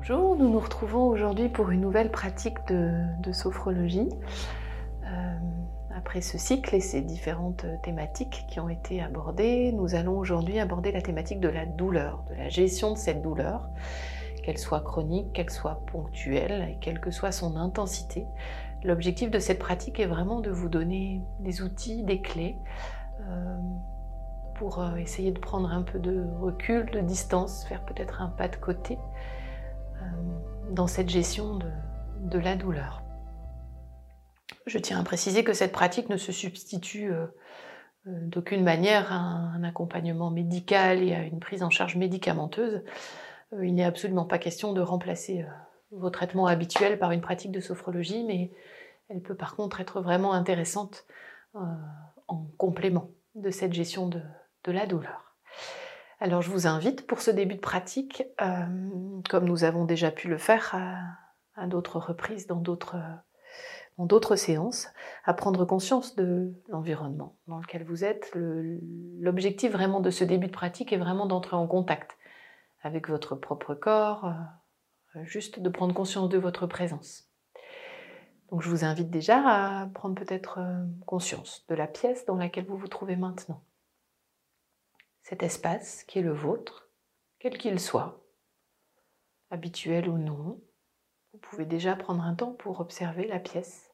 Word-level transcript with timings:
Bonjour, 0.00 0.34
nous 0.34 0.48
nous 0.48 0.60
retrouvons 0.60 1.08
aujourd'hui 1.08 1.50
pour 1.50 1.70
une 1.70 1.82
nouvelle 1.82 2.10
pratique 2.10 2.56
de, 2.68 3.32
sophrologie. 3.32 4.08
Euh, 5.04 5.38
après 5.94 6.22
ce 6.22 6.38
cycle 6.38 6.74
et 6.74 6.80
ces 6.80 7.02
différentes 7.02 7.66
thématiques 7.82 8.46
qui 8.48 8.60
ont 8.60 8.70
été 8.70 9.02
abordées, 9.02 9.72
nous 9.72 9.94
allons 9.94 10.16
aujourd'hui 10.16 10.58
aborder 10.58 10.90
la 10.90 11.02
thématique 11.02 11.38
de 11.38 11.50
la 11.50 11.66
douleur, 11.66 12.24
de 12.30 12.34
la 12.34 12.48
gestion 12.48 12.92
de 12.92 12.96
cette 12.96 13.20
douleur, 13.20 13.68
qu'elle 14.42 14.56
soit 14.56 14.80
chronique, 14.80 15.34
qu'elle 15.34 15.50
soit 15.50 15.84
ponctuelle 15.92 16.70
et 16.70 16.78
quelle 16.80 16.98
que 16.98 17.10
soit 17.10 17.30
son 17.30 17.56
intensité. 17.56 18.24
L'objectif 18.82 19.30
de 19.30 19.38
cette 19.38 19.58
pratique 19.58 20.00
est 20.00 20.06
vraiment 20.06 20.40
de 20.40 20.50
vous 20.50 20.70
donner 20.70 21.20
des 21.40 21.60
outils, 21.60 22.04
des 22.04 22.22
clés 22.22 22.56
euh, 23.28 23.58
pour 24.54 24.80
euh, 24.80 24.96
essayer 24.96 25.30
de 25.30 25.38
prendre 25.38 25.70
un 25.70 25.82
peu 25.82 25.98
de 25.98 26.24
recul, 26.40 26.90
de 26.90 27.00
distance, 27.00 27.66
faire 27.66 27.84
peut-être 27.84 28.22
un 28.22 28.28
pas 28.28 28.48
de 28.48 28.56
côté 28.56 28.96
dans 30.70 30.86
cette 30.86 31.08
gestion 31.08 31.56
de, 31.56 32.38
la 32.38 32.56
douleur. 32.56 33.02
Je 34.66 34.78
tiens 34.78 35.00
à 35.00 35.02
préciser 35.02 35.42
que 35.42 35.52
cette 35.52 35.72
pratique 35.72 36.08
ne 36.08 36.16
se 36.16 36.32
substitue 36.32 37.10
d'aucune 38.04 38.62
manière 38.62 39.12
à 39.12 39.16
un 39.16 39.64
accompagnement 39.64 40.30
médical 40.30 41.02
et 41.02 41.14
à 41.14 41.22
une 41.22 41.40
prise 41.40 41.62
en 41.62 41.70
charge 41.70 41.96
médicamenteuse. 41.96 42.82
Il 43.60 43.74
n'est 43.74 43.84
absolument 43.84 44.26
pas 44.26 44.38
question 44.38 44.72
de 44.72 44.80
remplacer 44.80 45.44
vos 45.90 46.10
traitements 46.10 46.46
habituels 46.46 46.98
par 46.98 47.10
une 47.10 47.20
pratique 47.20 47.52
de 47.52 47.60
sophrologie, 47.60 48.22
mais 48.24 48.52
elle 49.08 49.20
peut 49.20 49.34
par 49.34 49.56
contre 49.56 49.80
être 49.80 50.00
vraiment 50.00 50.32
intéressante 50.32 51.04
en 51.54 52.46
complément 52.58 53.10
de 53.34 53.50
cette 53.50 53.72
gestion 53.72 54.08
de, 54.08 54.22
la 54.66 54.86
douleur. 54.86 55.29
Alors 56.22 56.42
je 56.42 56.50
vous 56.50 56.66
invite 56.66 57.06
pour 57.06 57.22
ce 57.22 57.30
début 57.30 57.54
de 57.54 57.60
pratique, 57.60 58.24
euh, 58.42 58.66
comme 59.30 59.46
nous 59.46 59.64
avons 59.64 59.86
déjà 59.86 60.10
pu 60.10 60.28
le 60.28 60.36
faire 60.36 60.74
à, 61.56 61.66
d'autres 61.66 61.98
reprises 61.98 62.46
dans 62.46 62.60
d'autres, 62.60 64.36
séances, 64.36 64.88
à 65.24 65.32
prendre 65.32 65.64
conscience 65.64 66.16
de 66.16 66.52
l'environnement 66.68 67.36
dans 67.46 67.58
lequel 67.58 67.84
vous 67.84 68.04
êtes. 68.04 68.32
l'objectif 68.34 69.72
vraiment 69.72 70.00
de 70.00 70.10
ce 70.10 70.24
début 70.24 70.48
de 70.48 70.52
pratique 70.52 70.92
est 70.92 70.98
vraiment 70.98 71.24
d'entrer 71.24 71.56
en 71.56 71.66
contact 71.66 72.18
avec 72.82 73.08
votre 73.08 73.34
propre 73.34 73.74
corps, 73.74 74.26
euh, 75.16 75.24
juste 75.24 75.58
de 75.58 75.68
prendre 75.70 75.94
conscience 75.94 76.28
de 76.28 76.38
votre 76.38 76.66
présence. 76.66 77.30
Donc 78.50 78.60
je 78.60 78.68
vous 78.68 78.84
invite 78.84 79.10
déjà 79.10 79.38
à 79.38 79.86
prendre 79.86 80.14
peut-être 80.16 80.58
euh, 80.58 80.84
conscience 81.06 81.64
de 81.68 81.74
la 81.74 81.86
pièce 81.86 82.26
dans 82.26 82.36
laquelle 82.36 82.66
vous 82.66 82.76
vous 82.76 82.88
trouvez 82.88 83.16
maintenant. 83.16 83.62
Cet 85.22 85.42
espace 85.42 86.04
qui 86.04 86.18
est 86.18 86.22
le 86.22 86.32
vôtre, 86.32 86.90
quel 87.38 87.58
qu'il 87.58 87.78
soit, 87.78 88.24
habituel 89.50 90.08
ou 90.08 90.18
non, 90.18 90.60
vous 91.32 91.38
pouvez 91.38 91.66
déjà 91.66 91.96
prendre 91.96 92.22
un 92.22 92.34
temps 92.34 92.52
pour 92.52 92.80
observer 92.80 93.26
la 93.26 93.38
pièce, 93.38 93.92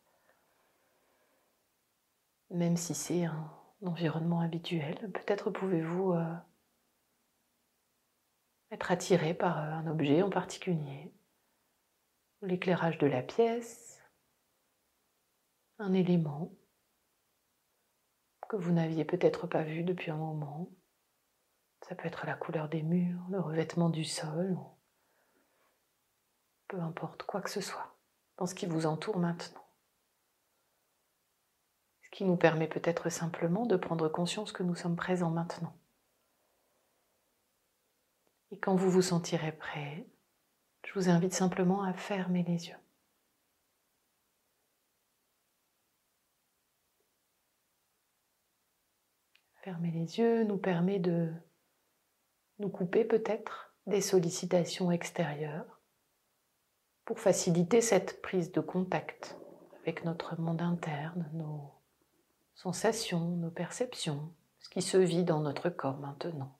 même 2.50 2.76
si 2.76 2.94
c'est 2.94 3.24
un 3.24 3.52
environnement 3.82 4.40
habituel. 4.40 5.10
Peut-être 5.12 5.50
pouvez-vous 5.50 6.12
euh, 6.14 6.34
être 8.70 8.90
attiré 8.90 9.34
par 9.34 9.58
euh, 9.58 9.70
un 9.70 9.86
objet 9.86 10.22
en 10.22 10.30
particulier, 10.30 11.12
l'éclairage 12.42 12.98
de 12.98 13.06
la 13.06 13.22
pièce, 13.22 14.02
un 15.78 15.92
élément 15.92 16.52
que 18.48 18.56
vous 18.56 18.72
n'aviez 18.72 19.04
peut-être 19.04 19.46
pas 19.46 19.62
vu 19.62 19.82
depuis 19.82 20.10
un 20.10 20.16
moment. 20.16 20.70
Ça 21.82 21.94
peut 21.94 22.08
être 22.08 22.26
la 22.26 22.34
couleur 22.34 22.68
des 22.68 22.82
murs, 22.82 23.20
le 23.30 23.40
revêtement 23.40 23.90
du 23.90 24.04
sol, 24.04 24.58
peu 26.68 26.80
importe 26.80 27.22
quoi 27.22 27.40
que 27.40 27.50
ce 27.50 27.60
soit 27.60 27.96
dans 28.36 28.46
ce 28.46 28.54
qui 28.54 28.66
vous 28.66 28.86
entoure 28.86 29.18
maintenant. 29.18 29.64
Ce 32.02 32.10
qui 32.10 32.24
nous 32.24 32.36
permet 32.36 32.68
peut-être 32.68 33.08
simplement 33.08 33.66
de 33.66 33.76
prendre 33.76 34.08
conscience 34.08 34.52
que 34.52 34.62
nous 34.62 34.74
sommes 34.74 34.96
présents 34.96 35.30
maintenant. 35.30 35.76
Et 38.50 38.58
quand 38.58 38.74
vous 38.74 38.90
vous 38.90 39.02
sentirez 39.02 39.52
prêt, 39.52 40.06
je 40.84 40.92
vous 40.94 41.08
invite 41.08 41.34
simplement 41.34 41.82
à 41.82 41.92
fermer 41.92 42.42
les 42.44 42.68
yeux. 42.68 42.76
Fermer 49.62 49.90
les 49.90 50.18
yeux 50.18 50.44
nous 50.44 50.58
permet 50.58 51.00
de 51.00 51.32
nous 52.58 52.68
couper 52.68 53.04
peut-être 53.04 53.74
des 53.86 54.00
sollicitations 54.00 54.90
extérieures 54.90 55.80
pour 57.04 57.20
faciliter 57.20 57.80
cette 57.80 58.20
prise 58.20 58.50
de 58.52 58.60
contact 58.60 59.38
avec 59.82 60.04
notre 60.04 60.40
monde 60.40 60.62
interne, 60.62 61.30
nos 61.34 61.72
sensations, 62.54 63.36
nos 63.36 63.50
perceptions, 63.50 64.34
ce 64.58 64.68
qui 64.68 64.82
se 64.82 64.96
vit 64.96 65.22
dans 65.22 65.40
notre 65.40 65.70
corps 65.70 65.98
maintenant. 65.98 66.58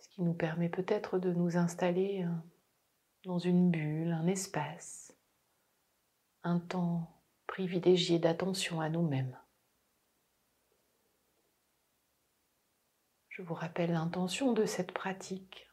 Ce 0.00 0.08
qui 0.10 0.22
nous 0.22 0.34
permet 0.34 0.68
peut-être 0.68 1.18
de 1.18 1.32
nous 1.32 1.56
installer 1.56 2.24
euh, 2.24 2.30
dans 3.24 3.38
une 3.38 3.70
bulle, 3.70 4.12
un 4.12 4.28
espace, 4.28 5.12
un 6.44 6.60
temps 6.60 7.20
privilégier 7.48 8.18
d'attention 8.20 8.80
à 8.80 8.88
nous-mêmes. 8.88 9.36
Je 13.36 13.42
vous 13.42 13.52
rappelle 13.52 13.92
l'intention 13.92 14.54
de 14.54 14.64
cette 14.64 14.92
pratique. 14.92 15.68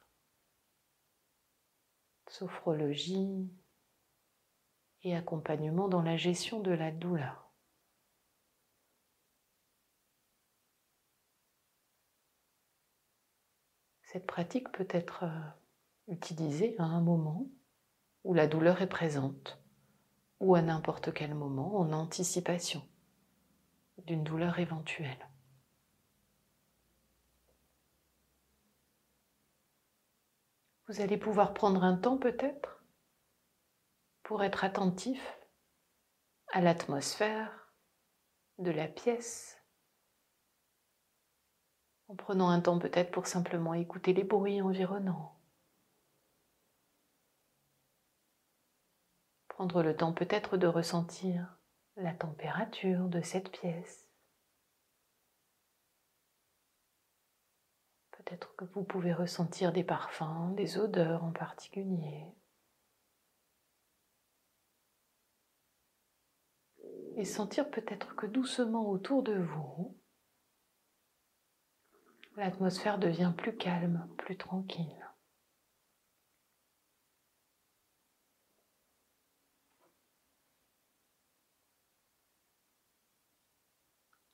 Sophrologie 2.27 3.49
et 5.03 5.15
accompagnement 5.15 5.87
dans 5.87 6.01
la 6.01 6.17
gestion 6.17 6.59
de 6.59 6.71
la 6.71 6.91
douleur. 6.91 7.53
Cette 14.01 14.27
pratique 14.27 14.69
peut 14.73 14.89
être 14.89 15.23
euh, 15.23 16.11
utilisée 16.11 16.75
à 16.79 16.83
un 16.83 16.99
moment 16.99 17.47
où 18.25 18.33
la 18.33 18.47
douleur 18.47 18.81
est 18.81 18.89
présente 18.89 19.63
ou 20.41 20.55
à 20.55 20.61
n'importe 20.61 21.13
quel 21.13 21.33
moment 21.33 21.77
en 21.77 21.93
anticipation 21.93 22.85
d'une 23.99 24.25
douleur 24.25 24.59
éventuelle. 24.59 25.29
Vous 30.93 31.01
allez 31.01 31.17
pouvoir 31.17 31.55
prendre 31.55 31.83
un 31.83 31.97
temps 31.97 32.19
peut-être 32.19 32.83
pour 34.21 34.43
être 34.43 34.63
attentif 34.63 35.39
à 36.51 36.61
l'atmosphère 36.61 37.73
de 38.59 38.69
la 38.69 38.87
pièce, 38.87 39.57
en 42.09 42.15
prenant 42.15 42.49
un 42.49 42.61
temps 42.61 42.77
peut-être 42.77 43.09
pour 43.09 43.25
simplement 43.25 43.73
écouter 43.73 44.13
les 44.13 44.23
bruits 44.23 44.61
environnants, 44.61 45.35
Prendre 49.47 49.81
le 49.81 49.95
temps 49.95 50.13
peut-être 50.13 50.57
de 50.57 50.67
ressentir 50.67 51.57
la 51.95 52.13
température 52.13 53.07
de 53.07 53.21
cette 53.21 53.49
pièce. 53.49 54.12
Peut-être 58.25 58.55
que 58.55 58.65
vous 58.65 58.83
pouvez 58.83 59.13
ressentir 59.13 59.73
des 59.73 59.83
parfums, 59.83 60.53
des 60.55 60.77
odeurs 60.77 61.23
en 61.23 61.31
particulier. 61.31 62.25
Et 67.15 67.25
sentir 67.25 67.69
peut-être 67.69 68.15
que 68.15 68.25
doucement 68.25 68.89
autour 68.89 69.23
de 69.23 69.33
vous, 69.33 69.97
l'atmosphère 72.37 72.97
devient 72.97 73.33
plus 73.37 73.55
calme, 73.55 74.07
plus 74.17 74.37
tranquille. 74.37 74.99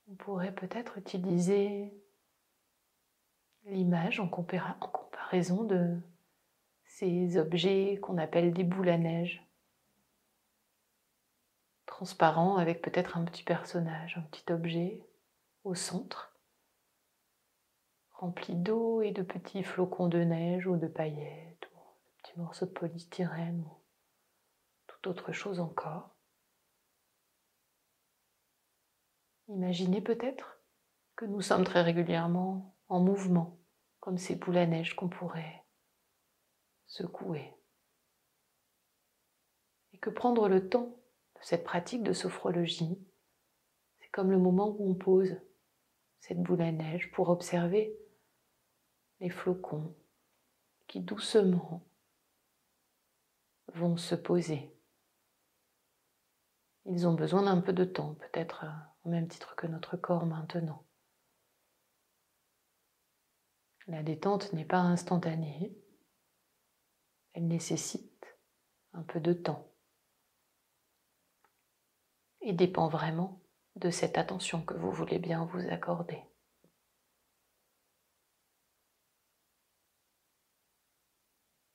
On 0.08 0.14
pourrait 0.14 0.54
peut-être 0.54 0.98
utiliser 0.98 1.92
l'image 3.64 4.20
en, 4.20 4.28
comparaison 4.28 5.64
de 5.64 6.00
ces 6.84 7.36
objets 7.36 7.98
qu'on 8.02 8.18
appelle 8.18 8.52
des 8.52 8.64
boules 8.64 8.88
à 8.88 8.98
neige, 8.98 9.46
transparents 11.86 12.56
avec 12.56 12.82
peut-être 12.82 13.16
un 13.16 13.24
petit 13.24 13.42
personnage, 13.42 14.16
un 14.16 14.22
petit 14.22 14.52
objet 14.52 15.06
au 15.64 15.74
centre, 15.74 16.34
rempli 18.12 18.54
d'eau 18.54 19.02
et 19.02 19.12
de 19.12 19.22
petits 19.22 19.62
flocons 19.62 20.08
de 20.08 20.18
neige 20.18 20.66
ou 20.66 20.76
de 20.76 20.86
paillettes 20.86 21.68
ou 21.74 21.78
de 21.78 22.22
petits 22.22 22.38
morceaux 22.38 22.66
de 22.66 22.70
polystyrène 22.70 23.60
ou 23.60 23.72
toute 24.86 25.06
autre 25.06 25.32
chose 25.32 25.60
encore. 25.60 26.10
Imaginez 29.48 30.00
peut-être 30.00 30.60
que 31.16 31.24
nous 31.24 31.40
sommes 31.40 31.64
très 31.64 31.82
régulièrement 31.82 32.74
en 32.90 33.00
mouvement 33.00 33.58
comme 34.00 34.18
ces 34.18 34.34
boules 34.34 34.58
à 34.58 34.66
neige 34.66 34.94
qu'on 34.94 35.08
pourrait 35.08 35.64
secouer. 36.86 37.54
Et 39.92 39.98
que 39.98 40.10
prendre 40.10 40.48
le 40.48 40.68
temps 40.68 40.96
de 41.36 41.40
cette 41.42 41.64
pratique 41.64 42.02
de 42.02 42.12
sophrologie, 42.12 42.98
c'est 44.00 44.10
comme 44.10 44.30
le 44.30 44.38
moment 44.38 44.76
où 44.78 44.90
on 44.90 44.94
pose 44.94 45.36
cette 46.18 46.42
boule 46.42 46.62
à 46.62 46.72
neige 46.72 47.10
pour 47.12 47.28
observer 47.28 47.96
les 49.20 49.30
flocons 49.30 49.94
qui 50.88 51.00
doucement 51.00 51.82
vont 53.74 53.96
se 53.96 54.16
poser. 54.16 54.74
Ils 56.86 57.06
ont 57.06 57.14
besoin 57.14 57.42
d'un 57.42 57.60
peu 57.60 57.72
de 57.72 57.84
temps, 57.84 58.14
peut-être 58.14 58.64
euh, 58.64 58.70
au 59.04 59.10
même 59.10 59.28
titre 59.28 59.54
que 59.54 59.66
notre 59.66 59.96
corps 59.96 60.26
maintenant. 60.26 60.84
La 63.90 64.04
détente 64.04 64.52
n'est 64.52 64.64
pas 64.64 64.78
instantanée, 64.78 65.76
elle 67.32 67.48
nécessite 67.48 68.38
un 68.92 69.02
peu 69.02 69.18
de 69.18 69.32
temps 69.32 69.74
et 72.40 72.52
dépend 72.52 72.86
vraiment 72.86 73.42
de 73.74 73.90
cette 73.90 74.16
attention 74.16 74.62
que 74.62 74.74
vous 74.74 74.92
voulez 74.92 75.18
bien 75.18 75.44
vous 75.44 75.68
accorder. 75.70 76.22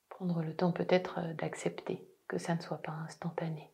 Prendre 0.08 0.42
le 0.42 0.56
temps 0.56 0.72
peut-être 0.72 1.20
d'accepter 1.34 2.10
que 2.30 2.38
ça 2.38 2.56
ne 2.56 2.62
soit 2.62 2.82
pas 2.82 2.94
instantané. 2.94 3.74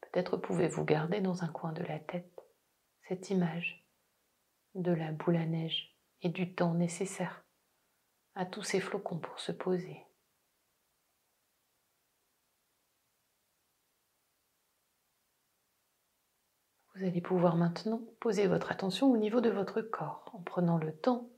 Peut-être 0.00 0.38
pouvez-vous 0.38 0.86
garder 0.86 1.20
dans 1.20 1.44
un 1.44 1.48
coin 1.48 1.72
de 1.72 1.82
la 1.82 1.98
tête 1.98 2.40
cette 3.08 3.28
image 3.28 3.86
de 4.74 4.92
la 4.92 5.12
boule 5.12 5.36
à 5.36 5.44
neige 5.44 5.98
et 6.22 6.30
du 6.30 6.54
temps 6.54 6.72
nécessaire 6.72 7.41
à 8.34 8.46
tous 8.46 8.62
ces 8.62 8.80
flocons 8.80 9.18
pour 9.18 9.38
se 9.40 9.52
poser. 9.52 10.06
Vous 16.94 17.04
allez 17.04 17.20
pouvoir 17.22 17.56
maintenant 17.56 18.02
poser 18.20 18.46
votre 18.46 18.70
attention 18.70 19.10
au 19.10 19.16
niveau 19.16 19.40
de 19.40 19.50
votre 19.50 19.80
corps 19.80 20.30
en 20.34 20.42
prenant 20.42 20.78
le 20.78 20.94
temps 20.94 21.30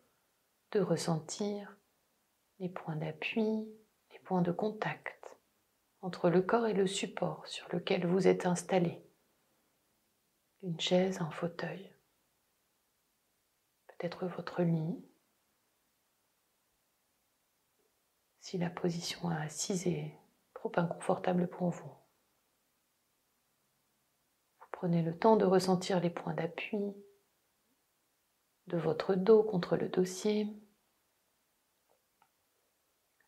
de 0.72 0.80
ressentir 0.80 1.76
les 2.58 2.68
points 2.68 2.96
d'appui, 2.96 3.68
les 4.12 4.18
points 4.24 4.42
de 4.42 4.52
contact 4.52 5.38
entre 6.02 6.28
le 6.28 6.42
corps 6.42 6.66
et 6.66 6.74
le 6.74 6.86
support 6.86 7.46
sur 7.46 7.66
lequel 7.72 8.06
vous 8.06 8.26
êtes 8.26 8.46
installé. 8.46 9.02
Une 10.62 10.78
chaise, 10.78 11.20
un 11.20 11.30
fauteuil, 11.30 11.94
peut-être 13.86 14.26
votre 14.26 14.62
lit. 14.62 15.02
Si 18.44 18.58
la 18.58 18.68
position 18.68 19.30
assise 19.30 19.86
est 19.86 20.20
trop 20.52 20.70
inconfortable 20.76 21.48
pour 21.48 21.70
vous. 21.70 21.90
Prenez 24.70 25.00
le 25.00 25.18
temps 25.18 25.36
de 25.36 25.46
ressentir 25.46 25.98
les 25.98 26.10
points 26.10 26.34
d'appui 26.34 26.76
de 28.66 28.76
votre 28.76 29.14
dos 29.14 29.44
contre 29.44 29.78
le 29.78 29.88
dossier, 29.88 30.46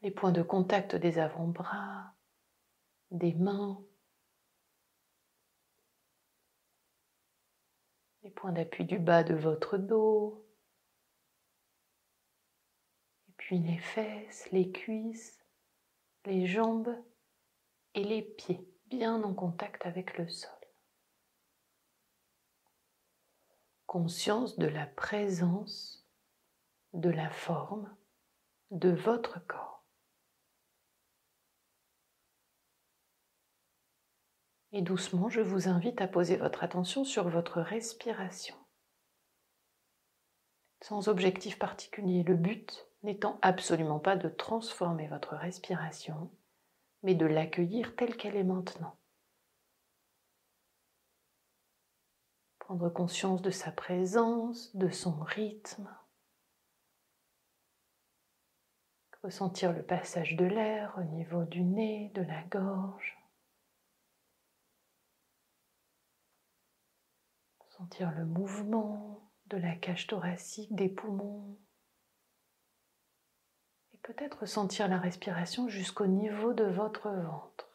les 0.02 0.10
points 0.10 0.32
de 0.32 0.42
contact 0.42 0.94
des 0.94 1.18
avant-bras, 1.18 2.14
des 3.10 3.32
mains, 3.32 3.82
les 8.22 8.30
points 8.30 8.52
d'appui 8.52 8.84
du 8.84 8.98
bas 8.98 9.24
de 9.24 9.34
votre 9.34 9.78
dos, 9.78 10.46
et 13.28 13.32
puis 13.46 13.60
les 13.60 13.78
fesses, 13.78 14.50
les 14.50 14.72
cuisses, 14.72 15.38
les 16.24 16.48
jambes 16.48 16.92
et 17.94 18.02
les 18.02 18.22
pieds 18.22 18.68
bien 18.86 19.22
en 19.22 19.32
contact 19.34 19.86
avec 19.86 20.18
le 20.18 20.28
sol. 20.28 20.50
conscience 23.86 24.58
de 24.58 24.66
la 24.66 24.84
présence 24.84 26.04
de 26.92 27.08
la 27.08 27.30
forme 27.30 27.96
de 28.72 28.90
votre 28.90 29.38
corps. 29.46 29.86
Et 34.72 34.82
doucement, 34.82 35.28
je 35.28 35.40
vous 35.40 35.68
invite 35.68 36.00
à 36.00 36.08
poser 36.08 36.36
votre 36.36 36.64
attention 36.64 37.04
sur 37.04 37.28
votre 37.28 37.60
respiration. 37.60 38.56
Sans 40.82 41.06
objectif 41.06 41.60
particulier, 41.60 42.24
le 42.24 42.34
but 42.34 42.88
n'étant 43.06 43.38
absolument 43.40 44.00
pas 44.00 44.16
de 44.16 44.28
transformer 44.28 45.06
votre 45.08 45.34
respiration, 45.36 46.30
mais 47.02 47.14
de 47.14 47.24
l'accueillir 47.24 47.96
telle 47.96 48.16
qu'elle 48.16 48.36
est 48.36 48.44
maintenant. 48.44 48.98
prendre 52.66 52.90
conscience 52.90 53.42
de 53.42 53.50
sa 53.50 53.70
présence, 53.70 54.74
de 54.74 54.90
son 54.90 55.20
rythme, 55.20 55.88
ressentir 59.22 59.72
le 59.72 59.84
passage 59.84 60.34
de 60.34 60.46
l'air 60.46 60.92
au 60.98 61.04
niveau 61.04 61.44
du 61.44 61.62
nez, 61.62 62.10
de 62.16 62.22
la 62.22 62.42
gorge, 62.42 63.16
sentir 67.68 68.10
le 68.10 68.26
mouvement 68.26 69.30
de 69.46 69.58
la 69.58 69.76
cage 69.76 70.08
thoracique, 70.08 70.74
des 70.74 70.88
poumons, 70.88 71.56
peut-être 74.06 74.46
sentir 74.46 74.86
la 74.86 74.98
respiration 74.98 75.68
jusqu'au 75.68 76.06
niveau 76.06 76.52
de 76.52 76.64
votre 76.64 77.10
ventre. 77.10 77.66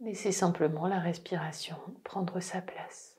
Laissez 0.00 0.32
simplement 0.32 0.86
la 0.86 1.00
respiration 1.00 1.76
prendre 2.04 2.40
sa 2.40 2.60
place. 2.60 3.17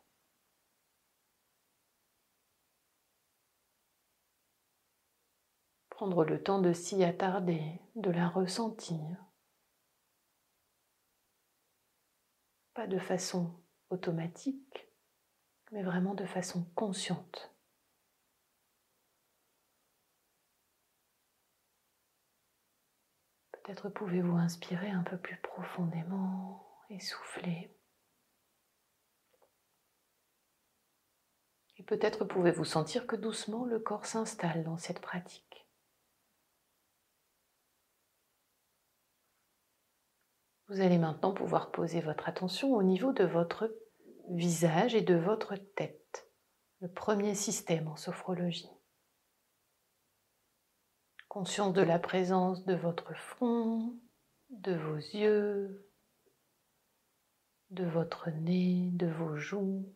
Prendre 6.00 6.24
le 6.24 6.41
temps 6.41 6.62
de 6.62 6.72
s'y 6.72 7.03
attarder, 7.03 7.62
de 7.98 8.10
la 8.10 8.29
ressentir. 8.29 9.18
Pas 12.74 12.88
de 12.88 12.98
façon 12.98 13.53
automatique, 13.89 14.88
mais 15.74 15.84
vraiment 15.84 16.15
de 16.15 16.25
façon 16.25 16.63
consciente. 16.74 17.53
Peut-être 23.51 23.89
pouvez-vous 23.89 24.38
inspirer 24.38 24.91
un 24.91 25.03
peu 25.03 25.18
plus 25.18 25.36
profondément 25.41 26.65
et 26.89 27.01
soufflez. 27.01 27.77
Et 31.75 31.84
peut-être 31.84 32.24
pouvez-vous 32.24 32.63
sentir 32.63 33.06
que 33.06 33.18
doucement 33.18 33.65
le 33.65 33.79
corps 33.79 34.06
s'installe 34.06 34.63
dans 34.63 34.77
cette 34.77 35.01
pratique. 35.01 35.49
Vous 40.69 40.81
allez 40.81 40.99
maintenant 40.99 41.33
pouvoir 41.33 41.71
poser 41.71 41.99
votre 41.99 42.29
attention 42.29 42.75
au 42.75 42.83
niveau 42.83 43.11
de 43.11 43.23
votre 43.23 43.75
visage 44.29 44.93
et 44.93 45.01
de 45.01 45.15
votre 45.15 45.55
tête, 45.55 46.29
le 46.79 46.88
premier 46.88 47.33
système 47.33 47.88
en 47.88 47.95
sophrologie. 47.95 48.69
Conscience 51.27 51.73
de 51.73 51.81
la 51.81 51.97
présence 51.97 52.65
de 52.65 52.75
votre 52.75 53.15
front, 53.15 53.95
de 54.51 54.75
vos 54.75 54.97
yeux, 54.97 55.89
de 57.71 57.85
votre 57.85 58.29
nez, 58.29 58.91
de 58.93 59.07
vos 59.07 59.38
joues, 59.38 59.91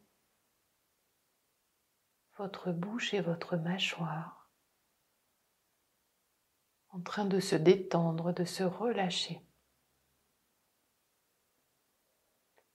votre 2.40 2.72
bouche 2.72 3.14
et 3.14 3.22
votre 3.22 3.58
mâchoire, 3.58 4.50
en 6.90 7.02
train 7.02 7.26
de 7.26 7.40
se 7.40 7.56
détendre, 7.56 8.34
de 8.34 8.44
se 8.44 8.64
relâcher. 8.64 9.40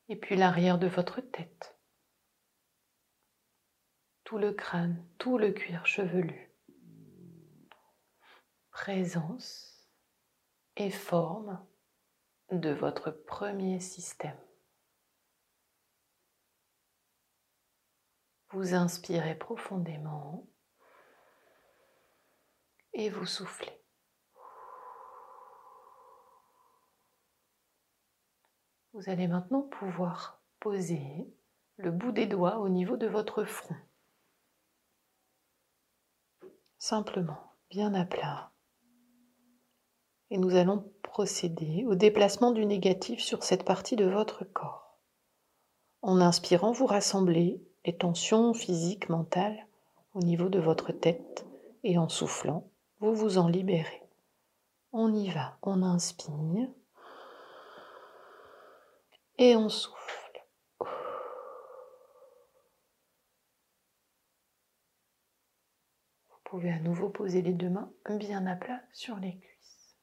Et 0.08 0.16
puis 0.16 0.36
l'arrière 0.36 0.78
de 0.78 0.86
votre 0.86 1.20
tête, 1.20 1.78
tout 4.24 4.38
le 4.38 4.52
crâne, 4.52 5.06
tout 5.18 5.36
le 5.36 5.52
cuir 5.52 5.84
chevelu. 5.86 6.50
Présence 8.70 9.90
et 10.76 10.90
forme 10.90 11.66
de 12.50 12.70
votre 12.70 13.10
premier 13.10 13.80
système. 13.80 14.38
Vous 18.50 18.72
inspirez 18.72 19.34
profondément 19.34 20.48
et 22.94 23.10
vous 23.10 23.26
soufflez. 23.26 23.78
Vous 28.98 29.08
allez 29.08 29.28
maintenant 29.28 29.62
pouvoir 29.62 30.42
poser 30.58 31.32
le 31.76 31.92
bout 31.92 32.10
des 32.10 32.26
doigts 32.26 32.58
au 32.58 32.68
niveau 32.68 32.96
de 32.96 33.06
votre 33.06 33.44
front. 33.44 33.76
Simplement, 36.78 37.38
bien 37.70 37.94
à 37.94 38.04
plat. 38.04 38.50
Et 40.30 40.38
nous 40.38 40.56
allons 40.56 40.90
procéder 41.04 41.84
au 41.86 41.94
déplacement 41.94 42.50
du 42.50 42.66
négatif 42.66 43.20
sur 43.20 43.44
cette 43.44 43.64
partie 43.64 43.94
de 43.94 44.04
votre 44.04 44.42
corps. 44.42 44.98
En 46.02 46.20
inspirant, 46.20 46.72
vous 46.72 46.86
rassemblez 46.86 47.62
les 47.84 47.96
tensions 47.96 48.52
physiques, 48.52 49.08
mentales 49.08 49.68
au 50.14 50.22
niveau 50.22 50.48
de 50.48 50.58
votre 50.58 50.90
tête 50.90 51.46
et 51.84 51.98
en 51.98 52.08
soufflant, 52.08 52.68
vous 52.98 53.14
vous 53.14 53.38
en 53.38 53.46
libérez. 53.46 54.02
On 54.90 55.14
y 55.14 55.30
va, 55.30 55.56
on 55.62 55.84
inspire 55.84 56.68
et 59.38 59.54
on 59.56 59.68
souffle. 59.68 59.96
Vous 66.28 66.38
pouvez 66.44 66.70
à 66.70 66.80
nouveau 66.80 67.08
poser 67.08 67.42
les 67.42 67.52
deux 67.52 67.70
mains 67.70 67.92
bien 68.18 68.46
à 68.46 68.56
plat 68.56 68.82
sur 68.92 69.16
les 69.16 69.38
cuisses. 69.38 69.96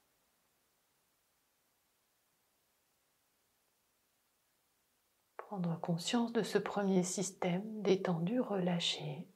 Prendre 5.38 5.80
conscience 5.80 6.34
de 6.34 6.44
ce 6.44 6.58
premier 6.58 7.04
système 7.04 7.82
détendu, 7.82 8.40
relâché 8.40 9.28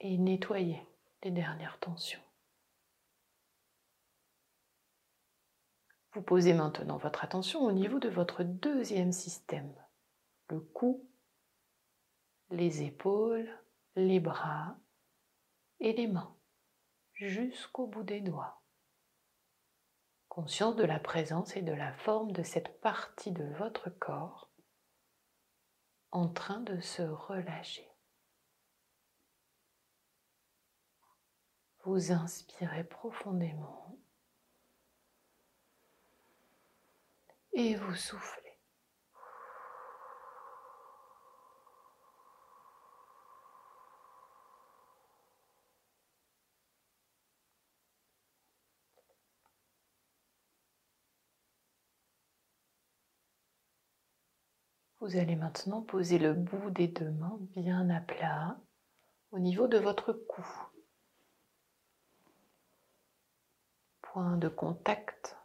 et 0.00 0.18
nettoyer 0.18 0.82
les 1.22 1.30
dernières 1.30 1.78
tensions. 1.78 2.23
Vous 6.14 6.22
posez 6.22 6.54
maintenant 6.54 6.96
votre 6.96 7.24
attention 7.24 7.62
au 7.62 7.72
niveau 7.72 7.98
de 7.98 8.08
votre 8.08 8.44
deuxième 8.44 9.10
système, 9.10 9.74
le 10.48 10.60
cou, 10.60 11.10
les 12.50 12.82
épaules, 12.82 13.50
les 13.96 14.20
bras 14.20 14.78
et 15.80 15.92
les 15.92 16.06
mains, 16.06 16.36
jusqu'au 17.14 17.88
bout 17.88 18.04
des 18.04 18.20
doigts. 18.20 18.62
Conscience 20.28 20.76
de 20.76 20.84
la 20.84 21.00
présence 21.00 21.56
et 21.56 21.62
de 21.62 21.72
la 21.72 21.92
forme 21.92 22.30
de 22.30 22.44
cette 22.44 22.80
partie 22.80 23.32
de 23.32 23.44
votre 23.58 23.90
corps 23.90 24.52
en 26.12 26.28
train 26.28 26.60
de 26.60 26.80
se 26.80 27.02
relâcher. 27.02 27.90
Vous 31.82 32.12
inspirez 32.12 32.84
profondément 32.84 33.98
et 37.54 37.76
vous 37.76 37.94
soufflez. 37.94 38.42
Vous 55.00 55.16
allez 55.16 55.36
maintenant 55.36 55.82
poser 55.82 56.18
le 56.18 56.32
bout 56.32 56.70
des 56.70 56.88
deux 56.88 57.10
mains 57.10 57.36
bien 57.54 57.90
à 57.90 58.00
plat 58.00 58.58
au 59.32 59.38
niveau 59.38 59.68
de 59.68 59.76
votre 59.76 60.12
cou. 60.12 60.46
Point 64.00 64.38
de 64.38 64.48
contact 64.48 65.36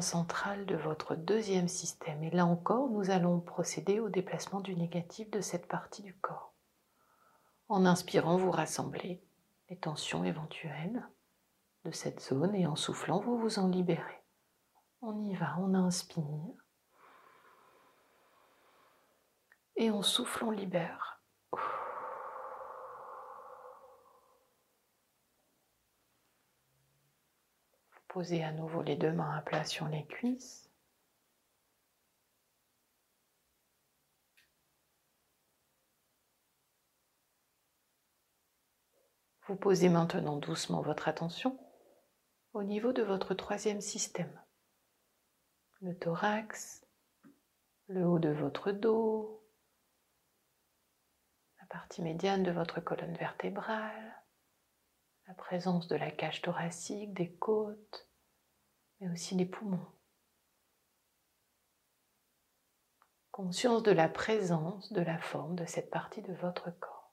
central 0.00 0.66
de 0.66 0.76
votre 0.76 1.14
deuxième 1.14 1.68
système. 1.68 2.22
Et 2.24 2.30
là 2.30 2.46
encore, 2.46 2.88
nous 2.90 3.10
allons 3.10 3.40
procéder 3.40 4.00
au 4.00 4.08
déplacement 4.08 4.60
du 4.60 4.74
négatif 4.74 5.30
de 5.30 5.40
cette 5.40 5.68
partie 5.68 6.02
du 6.02 6.14
corps. 6.14 6.54
En 7.68 7.84
inspirant, 7.86 8.36
vous 8.36 8.50
rassemblez 8.50 9.22
les 9.68 9.76
tensions 9.76 10.24
éventuelles 10.24 11.06
de 11.84 11.90
cette 11.90 12.20
zone 12.20 12.54
et 12.54 12.66
en 12.66 12.76
soufflant, 12.76 13.20
vous 13.20 13.38
vous 13.38 13.58
en 13.58 13.68
libérez. 13.68 14.22
On 15.02 15.22
y 15.22 15.34
va, 15.34 15.56
on 15.58 15.74
inspire. 15.74 16.24
Et 19.76 19.90
on 19.90 20.02
souffle, 20.02 20.44
on 20.44 20.50
libère. 20.50 21.13
Posez 28.14 28.44
à 28.44 28.52
nouveau 28.52 28.80
les 28.82 28.94
deux 28.94 29.10
mains 29.10 29.36
à 29.36 29.42
plat 29.42 29.64
sur 29.64 29.88
les 29.88 30.06
cuisses. 30.06 30.70
Vous 39.48 39.56
posez 39.56 39.88
maintenant 39.88 40.36
doucement 40.36 40.80
votre 40.80 41.08
attention 41.08 41.58
au 42.52 42.62
niveau 42.62 42.92
de 42.92 43.02
votre 43.02 43.34
troisième 43.34 43.80
système. 43.80 44.40
Le 45.80 45.98
thorax, 45.98 46.86
le 47.88 48.06
haut 48.06 48.20
de 48.20 48.30
votre 48.30 48.70
dos, 48.70 49.44
la 51.60 51.66
partie 51.66 52.00
médiane 52.00 52.44
de 52.44 52.52
votre 52.52 52.80
colonne 52.80 53.16
vertébrale, 53.16 54.23
la 55.26 55.34
présence 55.34 55.88
de 55.88 55.96
la 55.96 56.10
cage 56.10 56.42
thoracique, 56.42 57.14
des 57.14 57.32
côtes, 57.32 58.08
mais 59.00 59.10
aussi 59.10 59.36
des 59.36 59.46
poumons. 59.46 59.86
Conscience 63.30 63.82
de 63.82 63.90
la 63.90 64.08
présence, 64.08 64.92
de 64.92 65.00
la 65.00 65.18
forme 65.18 65.56
de 65.56 65.64
cette 65.64 65.90
partie 65.90 66.22
de 66.22 66.32
votre 66.34 66.70
corps. 66.78 67.12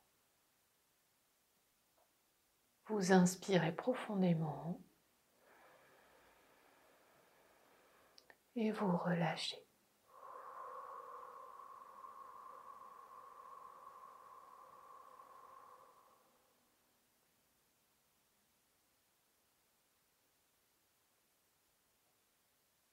Vous 2.87 3.11
inspirez 3.11 3.71
profondément 3.71 4.79
et 8.55 8.71
vous 8.71 8.97
relâchez. 8.97 9.57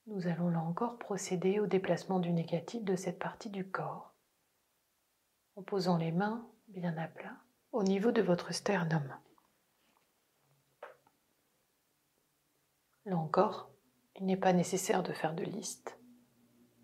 Nous 0.09 0.27
allons 0.27 0.49
là 0.49 0.61
encore 0.61 0.99
procéder 0.99 1.61
au 1.61 1.67
déplacement 1.67 2.19
du 2.19 2.33
négatif 2.33 2.83
de 2.83 2.97
cette 2.97 3.19
partie 3.19 3.51
du 3.51 3.71
corps 3.71 4.15
en 5.55 5.63
posant 5.63 5.99
les 5.99 6.13
mains 6.13 6.49
bien 6.69 6.97
à 6.97 7.09
plat 7.09 7.37
au 7.73 7.83
niveau 7.83 8.11
de 8.11 8.23
votre 8.23 8.55
sternum. 8.55 9.15
Là 13.05 13.19
encore, 13.19 13.71
il 14.17 14.25
n'est 14.25 14.39
pas 14.39 14.55
nécessaire 14.55 15.03
de 15.03 15.13
faire 15.13 15.35
de 15.35 15.45
liste. 15.45 15.99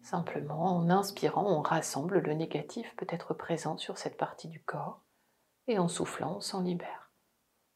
Simplement, 0.02 0.76
en 0.76 0.90
inspirant, 0.90 1.46
on 1.50 1.62
rassemble 1.62 2.18
le 2.18 2.34
négatif 2.34 2.94
peut-être 2.96 3.32
présent 3.32 3.78
sur 3.78 3.96
cette 3.96 4.18
partie 4.18 4.48
du 4.48 4.62
corps 4.62 5.00
et 5.66 5.78
en 5.78 5.88
soufflant, 5.88 6.36
on 6.36 6.40
s'en 6.40 6.60
libère. 6.60 7.10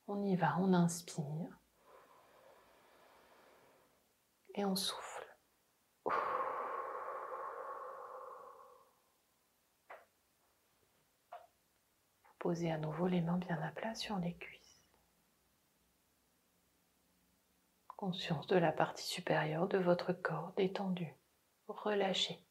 On 0.08 0.22
y 0.22 0.36
va, 0.36 0.58
on 0.60 0.74
inspire 0.74 1.58
et 4.54 4.66
on 4.66 4.76
souffle. 4.76 5.07
Posez 12.38 12.70
à 12.70 12.78
nouveau 12.78 13.08
les 13.08 13.20
mains 13.20 13.38
bien 13.38 13.60
à 13.60 13.70
plat 13.72 13.94
sur 13.94 14.16
les 14.18 14.34
cuisses. 14.34 14.82
Conscience 17.96 18.46
de 18.46 18.56
la 18.56 18.70
partie 18.70 19.06
supérieure 19.06 19.66
de 19.66 19.78
votre 19.78 20.12
corps 20.12 20.52
détendue, 20.56 21.12
relâchée. 21.66 22.44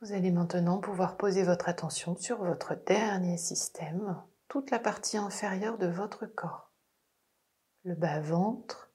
Vous 0.00 0.12
allez 0.12 0.30
maintenant 0.30 0.78
pouvoir 0.78 1.16
poser 1.16 1.42
votre 1.42 1.68
attention 1.68 2.14
sur 2.14 2.44
votre 2.44 2.74
dernier 2.74 3.38
système, 3.38 4.22
toute 4.48 4.70
la 4.70 4.78
partie 4.78 5.16
inférieure 5.16 5.78
de 5.78 5.86
votre 5.86 6.26
corps. 6.26 6.70
Le 7.84 7.94
bas-ventre, 7.94 8.93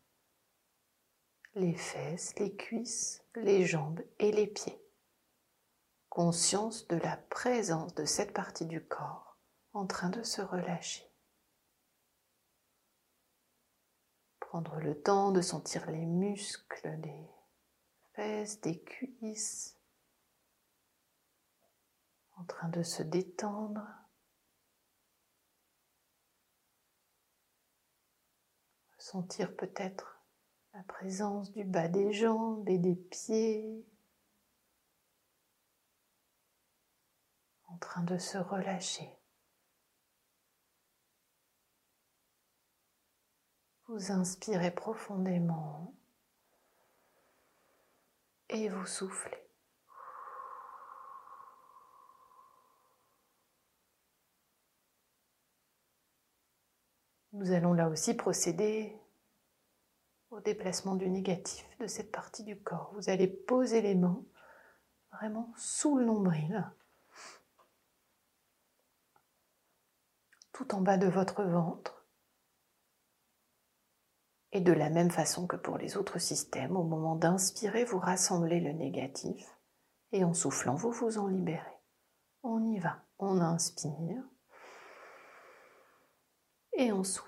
les 1.56 1.74
fesses, 1.74 2.38
les 2.38 2.56
cuisses, 2.56 3.24
les 3.36 3.66
jambes 3.66 4.02
et 4.20 4.32
les 4.32 4.48
pieds. 4.48 4.82
Conscience 6.10 6.88
de 6.88 6.98
la 6.98 7.18
présence 7.18 7.94
de 7.96 8.06
cette 8.06 8.34
partie 8.34 8.66
du 8.66 8.86
corps 8.86 9.38
en 9.74 9.86
train 9.86 10.10
de 10.10 10.24
se 10.24 10.42
relâcher. 10.42 11.06
Prendre 14.40 14.80
le 14.80 15.00
temps 15.00 15.32
de 15.32 15.42
sentir 15.42 15.90
les 15.92 16.06
muscles 16.06 17.00
des 17.02 17.30
fesses, 18.14 18.62
des 18.62 18.82
cuisses 18.82 19.78
en 22.38 22.46
train 22.46 22.70
de 22.70 22.84
se 22.84 23.04
détendre. 23.04 23.86
Sentir 28.98 29.56
peut-être 29.56 30.19
la 30.74 30.84
présence 30.84 31.52
du 31.52 31.64
bas 31.64 31.88
des 31.88 32.14
jambes 32.14 32.68
et 32.70 32.78
des 32.78 32.96
pieds 32.96 33.86
en 37.68 37.78
train 37.78 38.04
de 38.04 38.18
se 38.18 38.38
relâcher. 38.38 39.10
Vous 43.88 44.12
inspirez 44.12 44.72
profondément 44.72 45.96
et 48.50 48.70
vous 48.70 48.86
soufflez. 48.86 49.38
Nous 57.32 57.52
allons 57.52 57.74
là 57.74 57.88
aussi 57.88 58.16
procéder 58.16 58.99
déplacement 60.42 60.96
du 60.96 61.10
négatif 61.10 61.66
de 61.80 61.88
cette 61.88 62.12
partie 62.12 62.44
du 62.44 62.60
corps. 62.62 62.92
Vous 62.96 63.10
allez 63.10 63.28
poser 63.28 63.82
les 63.82 63.96
mains 63.96 64.24
vraiment 65.12 65.52
sous 65.58 65.98
le 65.98 66.06
nombril, 66.06 66.70
tout 70.54 70.74
en 70.76 70.82
bas 70.82 70.98
de 70.98 71.08
votre 71.08 71.44
ventre. 71.44 72.06
Et 74.52 74.62
de 74.62 74.74
la 74.74 74.90
même 74.90 75.12
façon 75.12 75.46
que 75.46 75.56
pour 75.56 75.78
les 75.78 75.96
autres 75.96 76.18
systèmes, 76.18 76.76
au 76.76 76.84
moment 76.84 77.16
d'inspirer, 77.16 77.86
vous 77.86 78.00
rassemblez 78.00 78.60
le 78.60 78.72
négatif 78.72 79.46
et 80.12 80.24
en 80.24 80.34
soufflant, 80.34 80.76
vous 80.76 80.92
vous 80.92 81.20
en 81.20 81.28
libérez. 81.28 81.78
On 82.42 82.66
y 82.66 82.80
va. 82.80 83.04
On 83.20 83.42
inspire 83.42 84.24
et 86.74 86.92
on 86.92 87.04
souffle. 87.04 87.28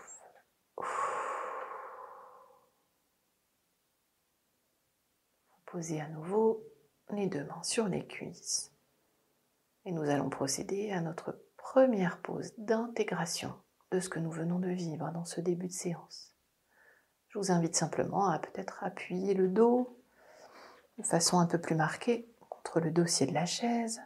Posez 5.72 6.02
à 6.02 6.10
nouveau 6.10 6.68
les 7.12 7.28
deux 7.28 7.46
mains 7.46 7.64
sur 7.64 7.88
les 7.88 8.06
cuisses. 8.06 8.74
Et 9.86 9.94
nous 9.94 10.04
allons 10.10 10.30
procéder 10.30 10.92
à 10.92 11.00
notre 11.00 11.46
première 11.56 12.22
pause 12.22 12.52
d'intégration 12.58 13.56
de 13.92 14.02
ce 14.02 14.10
que 14.10 14.20
nous 14.20 14.32
venons 14.32 14.60
de 14.60 14.68
vivre 14.68 15.10
dans 15.14 15.24
ce 15.24 15.40
début 15.40 15.68
de 15.68 15.72
séance. 15.72 16.36
Je 17.30 17.40
vous 17.40 17.54
invite 17.54 17.78
simplement 17.78 18.28
à 18.28 18.40
peut-être 18.40 18.84
appuyer 18.84 19.34
le 19.34 19.48
dos 19.48 19.98
de 20.98 21.04
façon 21.04 21.40
un 21.40 21.46
peu 21.46 21.62
plus 21.62 21.76
marquée 21.76 22.30
contre 22.50 22.82
le 22.82 22.92
dossier 22.92 23.26
de 23.26 23.34
la 23.34 23.46
chaise 23.46 24.02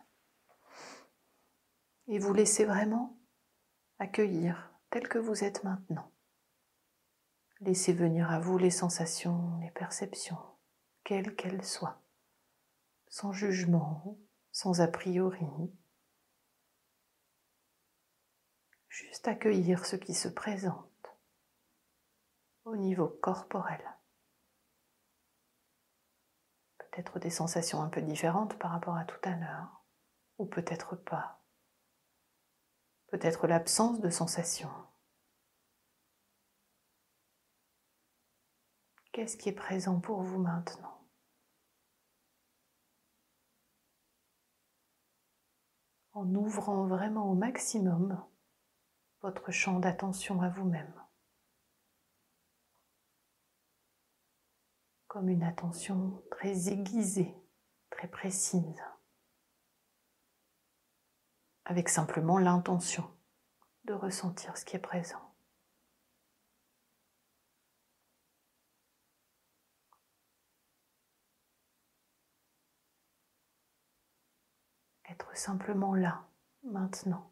et 2.08 2.20
vous 2.20 2.36
laissez 2.36 2.66
vraiment 2.66 3.18
accueillir 3.98 4.72
tel 4.92 5.08
que 5.08 5.18
vous 5.18 5.44
êtes 5.44 5.64
maintenant. 5.64 6.12
Laissez 7.62 7.92
venir 7.92 8.30
à 8.30 8.40
vous 8.40 8.60
les 8.60 8.70
sensations, 8.70 9.58
les 9.62 9.72
perceptions, 9.72 10.38
quelles 11.06 11.36
qu'elles 11.36 11.64
soient, 11.64 12.02
sans 13.08 13.32
jugement, 13.32 14.18
sans 14.52 14.82
a 14.82 14.88
priori. 14.88 15.72
Juste 18.90 19.28
accueillir 19.28 19.86
ce 19.86 19.96
qui 19.96 20.14
se 20.14 20.28
présente 20.28 20.90
au 22.66 22.76
niveau 22.76 23.08
corporel. 23.08 23.84
Peut-être 26.80 27.20
des 27.20 27.30
sensations 27.30 27.84
un 27.84 27.90
peu 27.90 28.02
différentes 28.02 28.58
par 28.58 28.72
rapport 28.72 28.96
à 28.98 29.06
tout 29.06 29.20
à 29.24 29.36
l'heure, 29.36 29.86
ou 30.40 30.46
peut-être 30.46 30.96
pas. 30.96 31.44
Peut-être 33.08 33.48
l'absence 33.48 34.00
de 34.00 34.10
sensations. 34.10 34.74
Qu'est-ce 39.12 39.38
qui 39.38 39.50
est 39.50 39.54
présent 39.54 40.00
pour 40.00 40.24
vous 40.24 40.40
maintenant? 40.40 40.95
En 46.16 46.34
ouvrant 46.34 46.88
vraiment 46.88 47.30
au 47.30 47.36
maximum 47.36 48.24
votre 49.22 49.52
champ 49.52 49.80
d'attention 49.80 50.42
à 50.42 50.50
vous-même. 50.50 50.94
Comme 55.08 55.30
une 55.30 55.44
attention 55.44 56.24
très 56.32 56.70
aiguisée, 56.70 57.36
très 57.90 58.08
précise, 58.08 58.82
avec 61.66 61.90
simplement 61.90 62.38
l'intention 62.38 63.10
de 63.84 63.94
ressentir 63.94 64.58
ce 64.58 64.64
qui 64.64 64.78
est 64.78 64.80
présent. 64.80 65.25
Être 75.16 75.36
simplement 75.38 75.96
là, 75.96 76.26
maintenant. 76.64 77.30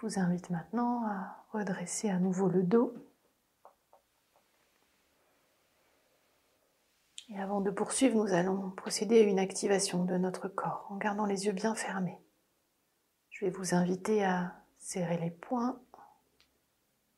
Je 0.00 0.06
vous 0.06 0.18
invite 0.18 0.48
maintenant 0.48 1.04
à 1.04 1.44
redresser 1.52 2.08
à 2.08 2.18
nouveau 2.18 2.48
le 2.48 2.62
dos. 2.62 2.94
Et 7.28 7.38
avant 7.38 7.60
de 7.60 7.70
poursuivre, 7.70 8.16
nous 8.16 8.32
allons 8.32 8.70
procéder 8.70 9.20
à 9.20 9.24
une 9.24 9.38
activation 9.38 10.04
de 10.04 10.16
notre 10.16 10.48
corps 10.48 10.86
en 10.88 10.96
gardant 10.96 11.26
les 11.26 11.44
yeux 11.44 11.52
bien 11.52 11.74
fermés. 11.74 12.18
Je 13.28 13.44
vais 13.44 13.50
vous 13.50 13.74
inviter 13.74 14.24
à 14.24 14.54
serrer 14.78 15.18
les 15.18 15.30
poings 15.30 15.78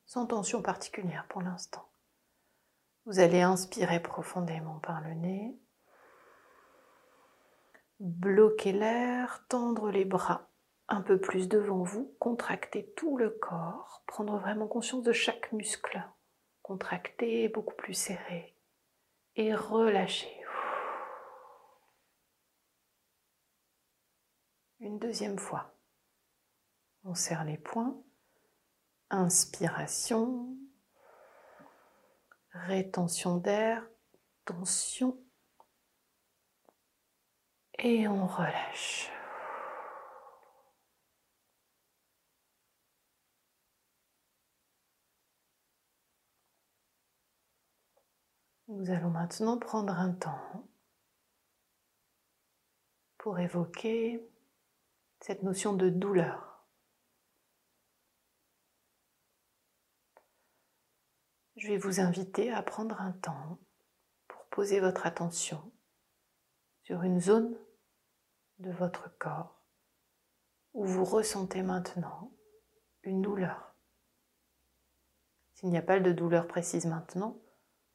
sans 0.05 0.25
tension 0.25 0.61
particulière 0.61 1.25
pour 1.29 1.41
l'instant. 1.41 1.87
Vous 3.05 3.19
allez 3.19 3.41
inspirer 3.41 4.01
profondément 4.01 4.79
par 4.79 4.99
le 4.99 5.13
nez, 5.13 5.57
bloquer 8.01 8.73
l'air, 8.73 9.45
tendre 9.47 9.89
les 9.89 10.03
bras 10.03 10.49
un 10.93 11.01
peu 11.01 11.19
plus 11.19 11.47
devant 11.47 11.81
vous, 11.81 12.15
contractez 12.19 12.93
tout 12.95 13.17
le 13.17 13.31
corps, 13.31 14.03
prendre 14.05 14.37
vraiment 14.37 14.67
conscience 14.67 15.01
de 15.01 15.11
chaque 15.11 15.51
muscle, 15.51 16.07
contracter 16.61 17.49
beaucoup 17.49 17.73
plus 17.73 17.95
serré 17.95 18.55
et 19.35 19.55
relâcher. 19.55 20.29
Une 24.79 24.99
deuxième 24.99 25.39
fois. 25.39 25.73
On 27.05 27.15
serre 27.15 27.43
les 27.43 27.57
poings. 27.57 27.99
Inspiration. 29.09 30.55
Rétention 32.51 33.37
d'air. 33.37 33.83
Tension. 34.45 35.17
Et 37.79 38.07
on 38.07 38.27
relâche. 38.27 39.09
Nous 48.75 48.89
allons 48.89 49.11
maintenant 49.11 49.59
prendre 49.59 49.93
un 49.93 50.11
temps 50.11 50.67
pour 53.19 53.37
évoquer 53.37 54.27
cette 55.19 55.43
notion 55.43 55.73
de 55.73 55.89
douleur. 55.89 56.65
Je 61.55 61.67
vais 61.67 61.77
vous 61.77 61.99
inviter 61.99 62.51
à 62.51 62.63
prendre 62.63 62.99
un 62.99 63.11
temps 63.11 63.59
pour 64.27 64.43
poser 64.47 64.79
votre 64.79 65.05
attention 65.05 65.71
sur 66.81 67.03
une 67.03 67.19
zone 67.19 67.55
de 68.57 68.71
votre 68.71 69.15
corps 69.19 69.63
où 70.73 70.83
vous 70.83 71.05
ressentez 71.05 71.61
maintenant 71.61 72.33
une 73.03 73.21
douleur. 73.21 73.75
S'il 75.53 75.69
n'y 75.69 75.77
a 75.77 75.83
pas 75.83 75.99
de 75.99 76.11
douleur 76.11 76.47
précise 76.47 76.87
maintenant, 76.87 77.42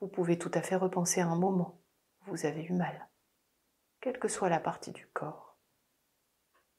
vous 0.00 0.08
pouvez 0.08 0.38
tout 0.38 0.50
à 0.54 0.62
fait 0.62 0.76
repenser 0.76 1.20
à 1.20 1.28
un 1.28 1.36
moment 1.36 1.80
où 2.20 2.30
vous 2.30 2.46
avez 2.46 2.64
eu 2.64 2.72
mal. 2.72 3.08
quelle 4.00 4.18
que 4.18 4.28
soit 4.28 4.48
la 4.48 4.60
partie 4.60 4.92
du 4.92 5.06
corps. 5.08 5.56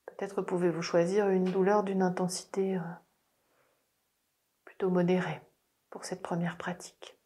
Peut-être 0.05 0.41
pouvez-vous 0.41 0.81
choisir 0.81 1.29
une 1.29 1.51
douleur 1.51 1.83
d'une 1.83 2.01
intensité 2.01 2.77
euh, 2.77 2.81
plutôt 4.63 4.89
modérée 4.89 5.41
pour 5.89 6.05
cette 6.05 6.21
première 6.21 6.57
pratique. 6.57 7.19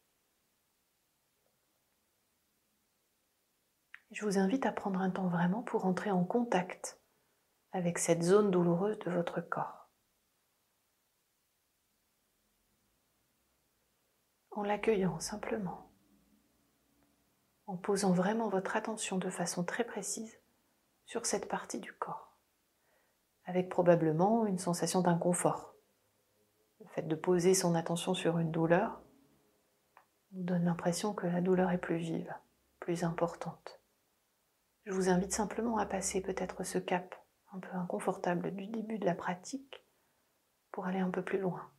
Je 4.12 4.26
vous 4.26 4.38
invite 4.38 4.66
à 4.66 4.72
prendre 4.72 5.00
un 5.00 5.10
temps 5.10 5.28
vraiment 5.28 5.64
pour 5.64 5.86
entrer 5.86 6.12
en 6.12 6.24
contact 6.24 7.00
avec 7.72 7.98
cette 7.98 8.22
zone 8.22 8.52
douloureuse 8.52 9.00
de 9.00 9.12
votre 9.12 9.42
corps. 9.42 9.83
En 14.56 14.62
l'accueillant 14.62 15.20
simplement, 15.20 15.90
en 17.66 17.76
posant 17.76 18.12
vraiment 18.12 18.50
votre 18.50 18.76
attention 18.76 19.18
de 19.18 19.32
façon 19.32 19.64
très 19.64 19.84
précise 19.84 20.40
sur 21.06 21.26
cette 21.26 21.48
partie 21.48 21.80
du 21.80 21.92
corps, 21.92 22.38
avec 23.46 23.68
probablement 23.68 24.46
une 24.46 24.60
sensation 24.60 25.02
d'inconfort. 25.02 25.74
Le 26.80 26.88
fait 26.90 27.02
de 27.02 27.16
poser 27.16 27.56
son 27.56 27.74
attention 27.74 28.14
sur 28.14 28.38
une 28.38 28.52
douleur 28.52 29.02
nous 30.34 30.44
donne 30.44 30.66
l'impression 30.66 31.16
que 31.16 31.26
la 31.26 31.42
douleur 31.42 31.72
est 31.72 31.80
plus 31.80 31.98
vive, 31.98 32.32
plus 32.80 33.04
importante. 33.04 33.82
Je 34.86 34.92
vous 34.92 35.10
invite 35.10 35.34
simplement 35.34 35.80
à 35.80 35.88
passer 35.88 36.22
peut-être 36.22 36.64
ce 36.64 36.78
cap 36.78 37.16
un 37.54 37.60
peu 37.60 37.74
inconfortable 37.74 38.54
du 38.54 38.68
début 38.68 39.00
de 39.00 39.06
la 39.06 39.16
pratique 39.16 39.84
pour 40.72 40.86
aller 40.86 41.00
un 41.00 41.10
peu 41.10 41.24
plus 41.24 41.40
loin. 41.40 41.73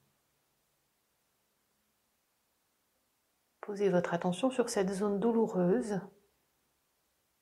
Posez 3.64 3.88
votre 3.88 4.12
attention 4.12 4.50
sur 4.50 4.68
cette 4.68 4.90
zone 4.90 5.18
douloureuse, 5.18 5.98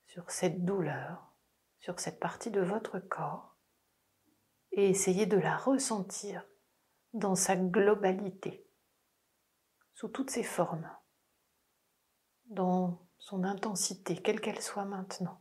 sur 0.06 0.30
cette 0.30 0.64
douleur, 0.64 1.34
sur 1.80 1.98
cette 1.98 2.20
partie 2.20 2.52
de 2.52 2.60
votre 2.60 3.00
corps 3.00 3.56
et 4.70 4.88
essayez 4.88 5.26
de 5.26 5.36
la 5.36 5.56
ressentir 5.56 6.46
dans 7.12 7.34
sa 7.34 7.56
globalité, 7.56 8.64
sous 9.94 10.06
toutes 10.06 10.30
ses 10.30 10.44
formes, 10.44 10.88
dans 12.44 13.04
son 13.18 13.42
intensité, 13.42 14.16
quelle 14.16 14.40
qu'elle 14.40 14.62
soit 14.62 14.84
maintenant. 14.84 15.40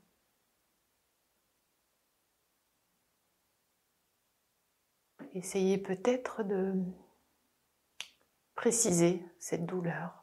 essayez 5.34 5.78
peut-être 5.78 6.44
de 6.44 6.74
préciser 8.56 9.24
cette 9.40 9.66
douleur. 9.66 10.21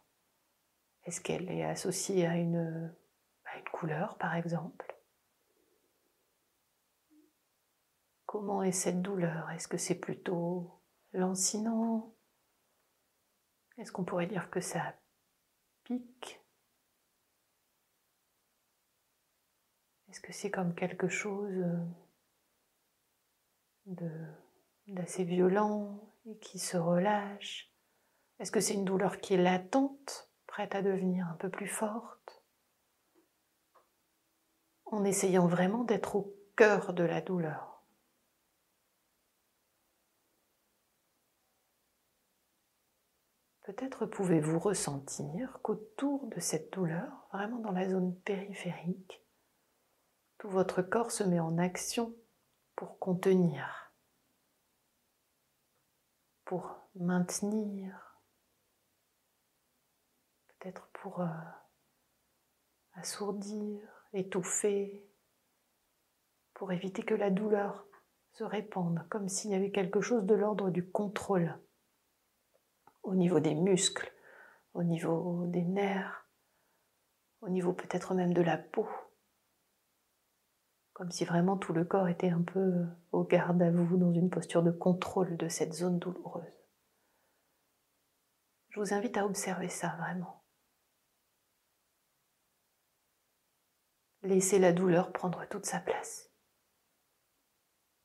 Est-ce 1.09 1.23
qu'elle 1.23 1.51
est 1.51 1.65
associée 1.65 2.27
à 2.27 2.37
une, 2.37 2.95
couleur, 3.73 4.19
par 4.19 4.35
exemple? 4.35 4.95
Comment 8.27 8.63
est 8.63 8.73
cette 8.73 9.01
douleur? 9.01 9.51
Est-ce 9.53 9.69
que 9.69 9.79
c'est 9.79 9.99
plutôt 9.99 10.83
lancinant? 11.15 12.15
Est-ce 13.79 13.91
qu'on 13.91 14.05
pourrait 14.05 14.27
dire 14.27 14.51
que 14.51 14.61
ça 14.61 14.95
pique? 15.85 16.43
Est-ce 20.11 20.21
que 20.21 20.33
c'est 20.35 20.51
comme 20.51 20.75
quelque 20.75 21.09
chose 21.09 21.65
d'assez 24.87 25.25
violent 25.25 25.99
et 26.27 26.37
qui 26.37 26.59
se 26.59 26.77
relâche? 26.77 27.73
Est-ce 28.41 28.53
que 28.53 28.61
c'est 28.61 28.75
une 28.75 28.85
douleur 28.85 29.23
qui 29.23 29.33
est 29.33 29.43
latente, 29.43 30.28
à 30.59 30.83
devenir 30.83 31.27
un 31.29 31.35
peu 31.35 31.49
plus 31.51 31.69
forte 31.69 32.43
En 34.87 35.05
essayant 35.05 35.47
vraiment 35.47 35.85
d'être 35.85 36.17
au 36.17 36.35
cœur 36.57 36.93
de 36.93 37.05
la 37.05 37.21
douleur. 37.21 37.85
Peut-être 43.63 44.07
pouvez-vous 44.07 44.59
ressentir 44.59 45.59
qu'autour 45.63 46.27
de 46.29 46.41
cette 46.41 46.73
douleur, 46.73 47.29
vraiment 47.33 47.59
dans 47.59 47.73
la 47.73 47.89
zone 47.89 48.19
périphérique, 48.21 49.23
tout 50.39 50.49
votre 50.49 50.81
corps 50.81 51.11
se 51.11 51.23
met 51.23 51.41
en 51.41 51.59
action 51.59 52.17
pour 52.75 52.99
contenir 52.99 53.89
pour 56.49 56.75
maintenir, 56.95 58.08
peut-être 60.59 60.89
pour 60.93 61.21
euh, 61.21 61.27
assourdir, 62.95 63.81
étouffer, 64.13 65.07
pour 66.55 66.73
éviter 66.73 67.03
que 67.03 67.15
la 67.15 67.31
douleur 67.31 67.87
se 68.33 68.45
répande, 68.45 69.07
comme 69.09 69.29
s'il 69.29 69.51
y 69.51 69.55
avait 69.55 69.71
quelque 69.71 70.01
chose 70.01 70.25
de 70.25 70.35
l'ordre 70.35 70.71
du 70.71 70.89
contrôle 70.91 71.59
au 73.03 73.15
niveau 73.15 73.41
des 73.41 73.55
muscles, 73.55 74.13
au 74.75 74.83
niveau 74.83 75.47
des 75.47 75.65
nerfs, 75.65 76.27
au 77.41 77.49
niveau 77.49 77.73
peut-être 77.73 78.15
même 78.15 78.35
de 78.35 78.43
la 78.43 78.59
peau 78.59 78.89
comme 80.99 81.13
si 81.13 81.25
vraiment 81.25 81.57
tout 81.57 81.73
le 81.73 81.85
corps 81.85 82.09
était 82.09 82.31
un 82.31 82.43
peu 82.43 82.85
au 83.13 83.23
garde 83.23 83.63
à 83.63 83.71
vous, 83.71 83.97
dans 83.97 84.13
une 84.13 84.31
posture 84.31 84.65
de 84.65 84.73
contrôle 84.73 85.37
de 85.37 85.47
cette 85.47 85.73
zone 85.73 86.01
douloureuse. 86.01 86.43
Je 88.71 88.81
vous 88.81 88.93
invite 88.93 89.17
à 89.17 89.25
observer 89.25 89.69
ça 89.69 89.95
vraiment. 89.97 90.38
Laissez 94.29 94.59
la 94.59 94.75
douleur 94.75 95.11
prendre 95.11 95.47
toute 95.49 95.65
sa 95.65 95.81
place, 95.81 96.31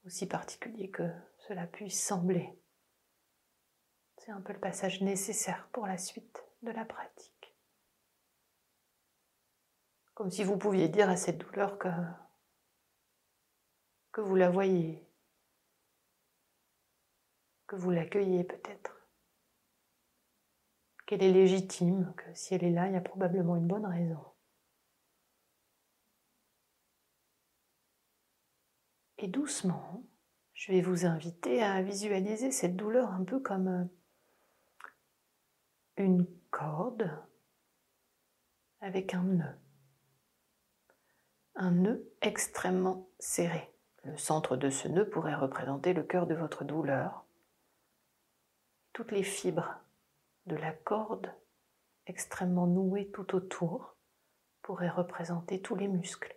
aussi 0.06 0.26
particulier 0.26 0.90
que 0.90 1.04
cela 1.38 1.68
puisse 1.68 2.02
sembler. 2.02 2.58
C'est 4.20 4.32
un 4.32 4.40
peu 4.40 4.54
le 4.54 4.60
passage 4.62 5.02
nécessaire 5.02 5.68
pour 5.74 5.86
la 5.86 5.98
suite 5.98 6.46
de 6.62 6.72
la 6.72 6.86
pratique. 6.86 7.54
Comme 10.14 10.32
si 10.32 10.46
vous 10.46 10.58
pouviez 10.58 10.88
dire 10.88 11.10
à 11.10 11.18
cette 11.18 11.40
douleur 11.40 11.78
que 11.78 11.90
que 14.14 14.22
vous 14.22 14.38
la 14.38 14.50
voyez, 14.50 15.06
que 17.68 17.76
vous 17.76 17.92
l'accueillez 17.92 18.46
peut-être, 18.46 18.96
qu'elle 21.06 21.24
est 21.24 21.34
légitime, 21.34 22.14
que 22.16 22.34
si 22.34 22.56
elle 22.56 22.64
est 22.64 22.72
là, 22.72 22.88
il 22.88 22.94
y 22.94 22.96
a 22.96 23.02
probablement 23.02 23.58
une 23.58 23.68
bonne 23.68 23.86
raison. 23.86 24.33
Et 29.18 29.28
doucement, 29.28 30.04
je 30.54 30.72
vais 30.72 30.82
vous 30.82 31.06
inviter 31.06 31.64
à 31.64 31.82
visualiser 31.82 32.52
cette 32.52 32.76
douleur 32.76 33.12
un 33.12 33.24
peu 33.24 33.40
comme 33.40 33.68
euh, 33.68 33.86
une 35.98 36.26
corde 36.52 37.10
avec 38.82 39.14
un 39.14 39.24
nœud. 39.24 39.56
Un 41.56 41.72
nœud 41.72 42.12
extrêmement 42.22 43.10
serré. 43.20 43.72
Le 44.04 44.18
centre 44.18 44.58
de 44.58 44.70
ce 44.70 44.88
nœud 44.88 45.10
pourrait 45.10 45.36
représenter 45.36 45.94
le 45.94 46.04
cœur 46.04 46.28
de 46.28 46.36
votre 46.36 46.64
douleur. 46.64 47.26
Toutes 48.92 49.12
les 49.12 49.24
fibres 49.24 49.80
de 50.46 50.56
la 50.56 50.74
corde 50.74 51.34
extrêmement 52.06 52.68
nouée 52.68 53.10
tout 53.12 53.36
autour 53.36 53.96
pourraient 54.62 54.90
représenter 54.90 55.62
tous 55.62 55.76
les 55.76 55.88
muscles. 55.88 56.36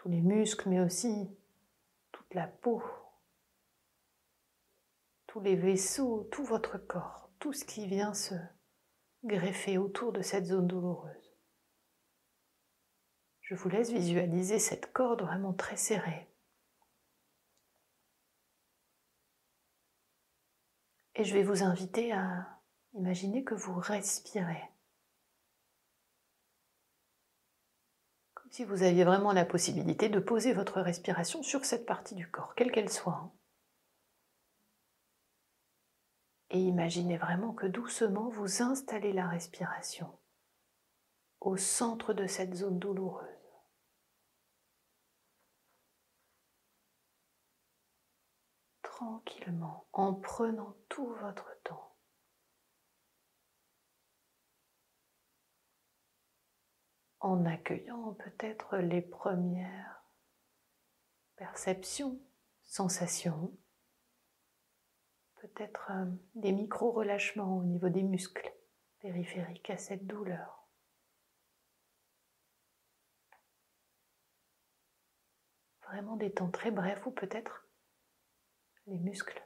Tous 0.00 0.08
les 0.08 0.22
muscles, 0.22 0.70
mais 0.70 0.80
aussi 0.80 1.28
toute 2.10 2.32
la 2.32 2.46
peau, 2.46 2.82
tous 5.26 5.40
les 5.40 5.56
vaisseaux, 5.56 6.26
tout 6.32 6.42
votre 6.42 6.78
corps, 6.78 7.30
tout 7.38 7.52
ce 7.52 7.66
qui 7.66 7.86
vient 7.86 8.14
se 8.14 8.34
greffer 9.24 9.76
autour 9.76 10.12
de 10.12 10.22
cette 10.22 10.46
zone 10.46 10.66
douloureuse. 10.66 11.36
Je 13.42 13.54
vous 13.54 13.68
laisse 13.68 13.90
visualiser 13.90 14.58
cette 14.58 14.90
corde 14.90 15.20
vraiment 15.20 15.52
très 15.52 15.76
serrée. 15.76 16.30
Et 21.14 21.24
je 21.24 21.34
vais 21.34 21.42
vous 21.42 21.62
inviter 21.62 22.10
à 22.12 22.58
imaginer 22.94 23.44
que 23.44 23.52
vous 23.52 23.78
respirez. 23.78 24.64
Comme 28.32 28.39
si 28.50 28.64
vous 28.64 28.82
aviez 28.82 29.04
vraiment 29.04 29.32
la 29.32 29.44
possibilité 29.44 30.08
de 30.08 30.20
poser 30.20 30.52
votre 30.52 30.80
respiration 30.80 31.42
sur 31.42 31.64
cette 31.64 31.86
partie 31.86 32.14
du 32.14 32.28
corps, 32.28 32.54
quelle 32.54 32.72
qu'elle 32.72 32.90
soit. 32.90 33.32
Et 36.50 36.58
imaginez 36.58 37.16
vraiment 37.16 37.52
que 37.52 37.66
doucement 37.66 38.28
vous 38.28 38.62
installez 38.62 39.12
la 39.12 39.28
respiration 39.28 40.10
au 41.40 41.56
centre 41.56 42.12
de 42.12 42.26
cette 42.26 42.54
zone 42.54 42.78
douloureuse. 42.78 43.40
tranquillement 49.00 49.86
en 49.94 50.12
prenant 50.12 50.76
tout 50.90 51.08
votre 51.22 51.56
temps. 51.64 51.89
En 57.20 57.44
accueillant 57.44 58.14
peut-être 58.14 58.78
les 58.78 59.02
premières 59.02 60.04
perceptions, 61.36 62.18
sensations, 62.62 63.56
peut-être 65.36 65.90
euh, 65.90 66.06
des 66.34 66.52
micro-relâchements 66.52 67.58
au 67.58 67.64
niveau 67.64 67.88
des 67.88 68.02
muscles 68.02 68.52
périphériques 69.00 69.70
à 69.70 69.78
cette 69.78 70.06
douleur. 70.06 70.68
Vraiment 75.82 76.16
des 76.16 76.32
temps 76.32 76.50
très 76.50 76.70
brefs 76.70 77.04
ou 77.06 77.10
peut-être 77.10 77.66
les 78.86 78.98
muscles 78.98 79.42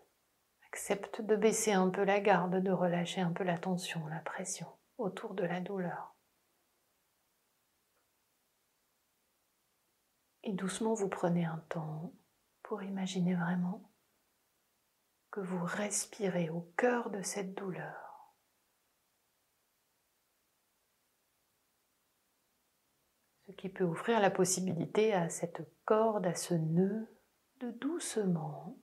acceptent 0.66 1.22
de 1.22 1.37
baisser 1.37 1.72
un 1.72 1.88
peu 1.88 2.04
la 2.04 2.20
garde, 2.20 2.56
de 2.56 2.70
relâcher 2.70 3.20
un 3.20 3.32
peu 3.32 3.44
la 3.44 3.58
tension, 3.58 4.06
la 4.08 4.20
pression 4.20 4.66
autour 4.98 5.34
de 5.34 5.44
la 5.44 5.60
douleur. 5.60 6.13
Et 10.46 10.52
doucement, 10.52 10.92
vous 10.92 11.09
prenez 11.09 11.46
un 11.46 11.64
temps 11.70 12.12
pour 12.62 12.83
imaginer 12.83 13.35
vraiment 13.35 13.90
que 15.30 15.40
vous 15.40 15.64
respirez 15.64 16.50
au 16.50 16.70
cœur 16.76 17.09
de 17.09 17.22
cette 17.22 17.54
douleur. 17.54 18.35
Ce 23.46 23.52
qui 23.52 23.70
peut 23.70 23.85
offrir 23.85 24.20
la 24.20 24.30
possibilité 24.30 25.14
à 25.14 25.30
cette 25.30 25.62
corde, 25.87 26.26
à 26.26 26.35
ce 26.35 26.52
nœud, 26.52 27.09
de 27.61 27.70
doucement 27.70 28.78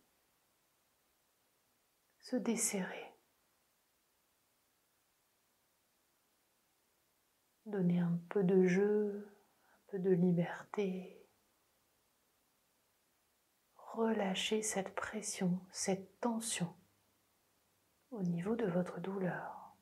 se 2.21 2.37
desserrer. 2.37 3.13
Donner 7.67 7.99
un 7.99 8.19
peu 8.29 8.43
de 8.43 8.65
jeu, 8.65 9.31
un 9.73 9.91
peu 9.91 9.99
de 9.99 10.09
liberté 10.09 11.20
relâchez 13.93 14.61
cette 14.61 14.95
pression, 14.95 15.59
cette 15.71 16.19
tension 16.19 16.73
au 18.11 18.23
niveau 18.23 18.55
de 18.55 18.65
votre 18.65 18.99
douleur. 18.99 19.75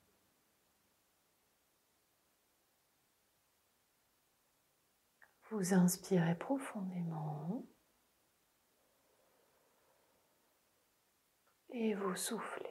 Vous 5.52 5.74
inspirez 5.74 6.36
profondément 6.36 7.66
et 11.70 11.94
vous 11.96 12.16
soufflez. 12.16 12.66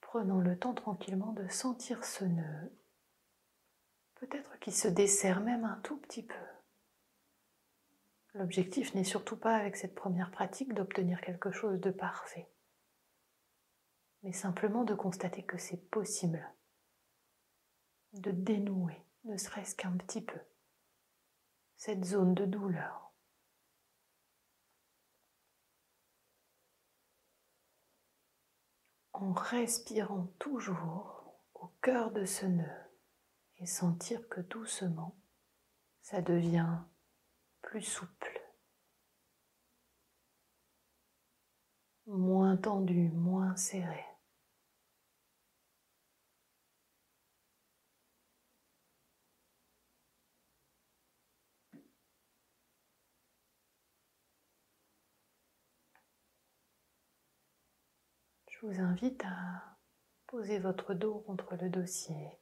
prenant 0.00 0.40
le 0.40 0.58
temps 0.58 0.72
tranquillement 0.72 1.32
de 1.32 1.46
sentir 1.48 2.02
ce 2.04 2.24
nœud 2.24 2.72
peut-être 4.16 4.58
qu'il 4.58 4.74
se 4.74 4.88
dessert 4.88 5.40
même 5.40 5.64
un 5.64 5.80
tout 5.82 5.96
petit 5.98 6.22
peu. 6.22 6.34
L'objectif 8.34 8.94
n'est 8.94 9.04
surtout 9.04 9.36
pas 9.36 9.56
avec 9.56 9.76
cette 9.76 9.94
première 9.94 10.30
pratique 10.30 10.74
d'obtenir 10.74 11.20
quelque 11.20 11.50
chose 11.50 11.80
de 11.80 11.90
parfait, 11.90 12.50
mais 14.22 14.32
simplement 14.32 14.84
de 14.84 14.94
constater 14.94 15.42
que 15.42 15.56
c'est 15.56 15.88
possible 15.90 16.46
de 18.12 18.30
dénouer, 18.30 19.02
ne 19.24 19.36
serait-ce 19.36 19.74
qu'un 19.74 19.96
petit 19.96 20.22
peu, 20.22 20.38
cette 21.76 22.04
zone 22.04 22.34
de 22.34 22.44
douleur. 22.44 23.12
En 29.12 29.32
respirant 29.32 30.26
toujours 30.38 31.40
au 31.54 31.68
cœur 31.80 32.10
de 32.10 32.26
ce 32.26 32.44
nœud 32.44 32.85
et 33.58 33.66
sentir 33.66 34.28
que 34.28 34.40
doucement, 34.40 35.16
ça 36.02 36.20
devient 36.20 36.78
plus 37.62 37.82
souple, 37.82 38.40
moins 42.06 42.56
tendu, 42.56 43.10
moins 43.10 43.56
serré. 43.56 44.04
Je 58.48 58.66
vous 58.66 58.80
invite 58.80 59.22
à 59.24 59.76
poser 60.26 60.58
votre 60.58 60.94
dos 60.94 61.20
contre 61.20 61.56
le 61.56 61.68
dossier 61.68 62.38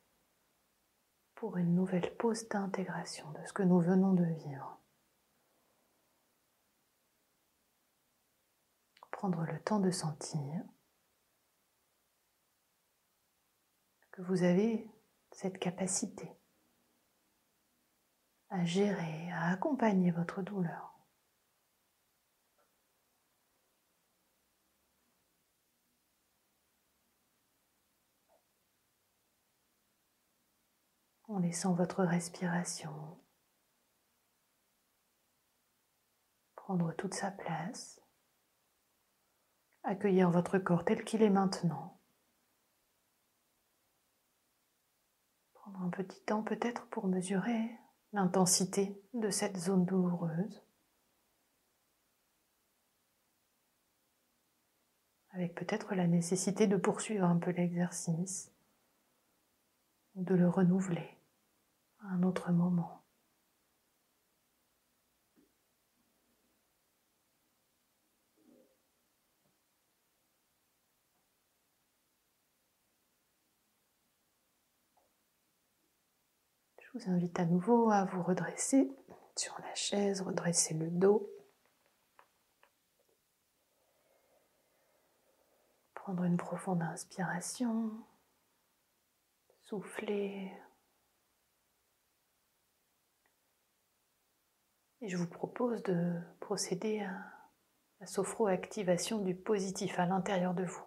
pour 1.44 1.58
une 1.58 1.74
nouvelle 1.74 2.16
pause 2.16 2.48
d'intégration 2.48 3.30
de 3.32 3.44
ce 3.44 3.52
que 3.52 3.62
nous 3.62 3.78
venons 3.78 4.14
de 4.14 4.24
vivre. 4.24 4.80
Prendre 9.10 9.44
le 9.44 9.60
temps 9.60 9.78
de 9.78 9.90
sentir 9.90 10.64
que 14.10 14.22
vous 14.22 14.42
avez 14.42 14.90
cette 15.32 15.58
capacité 15.58 16.32
à 18.48 18.64
gérer, 18.64 19.30
à 19.32 19.50
accompagner 19.50 20.12
votre 20.12 20.40
douleur. 20.40 20.93
En 31.34 31.40
laissant 31.40 31.74
votre 31.74 32.04
respiration 32.04 33.18
prendre 36.54 36.94
toute 36.94 37.12
sa 37.12 37.30
place, 37.30 38.00
accueillir 39.82 40.30
votre 40.30 40.58
corps 40.58 40.84
tel 40.84 41.04
qu'il 41.04 41.22
est 41.22 41.30
maintenant. 41.30 42.00
Prendre 45.52 45.82
un 45.82 45.90
petit 45.90 46.22
temps 46.22 46.42
peut-être 46.42 46.86
pour 46.86 47.06
mesurer 47.06 47.68
l'intensité 48.12 48.98
de 49.12 49.28
cette 49.28 49.56
zone 49.58 49.84
douloureuse. 49.84 50.62
avec 55.30 55.56
peut-être 55.56 55.96
la 55.96 56.06
nécessité 56.06 56.68
de 56.68 56.76
poursuivre 56.76 57.24
un 57.24 57.38
peu 57.38 57.50
l'exercice, 57.50 58.52
de 60.14 60.32
le 60.32 60.48
renouveler 60.48 61.18
autre 62.22 62.52
moment. 62.52 63.02
Je 76.78 76.98
vous 76.98 77.10
invite 77.10 77.38
à 77.40 77.44
nouveau 77.44 77.90
à 77.90 78.04
vous 78.04 78.22
redresser 78.22 78.90
sur 79.36 79.58
la 79.60 79.74
chaise, 79.74 80.20
redresser 80.20 80.74
le 80.74 80.90
dos. 80.90 81.28
Prendre 85.94 86.22
une 86.24 86.36
profonde 86.36 86.82
inspiration, 86.82 87.90
souffler 89.62 90.52
Et 95.04 95.08
je 95.08 95.18
vous 95.18 95.28
propose 95.28 95.82
de 95.82 96.18
procéder 96.40 97.00
à 97.00 97.12
la 98.00 98.06
sophro-activation 98.06 99.18
du 99.18 99.34
positif 99.34 99.98
à 99.98 100.06
l'intérieur 100.06 100.54
de 100.54 100.64
vous. 100.64 100.82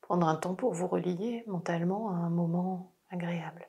Prendre 0.00 0.26
un 0.26 0.34
temps 0.34 0.56
pour 0.56 0.74
vous 0.74 0.88
relier 0.88 1.44
mentalement 1.46 2.10
à 2.10 2.14
un 2.14 2.30
moment 2.30 2.96
agréable, 3.10 3.68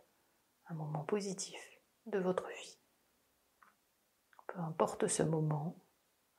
un 0.69 0.73
moment 0.73 1.03
positif 1.03 1.59
de 2.07 2.17
votre 2.17 2.47
vie. 2.47 2.79
Peu 4.47 4.59
importe 4.61 5.05
ce 5.05 5.21
moment, 5.21 5.77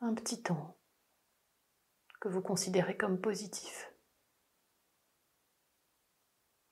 un 0.00 0.12
petit 0.12 0.42
temps 0.42 0.76
que 2.20 2.28
vous 2.28 2.42
considérez 2.42 2.96
comme 2.96 3.20
positif. 3.20 3.94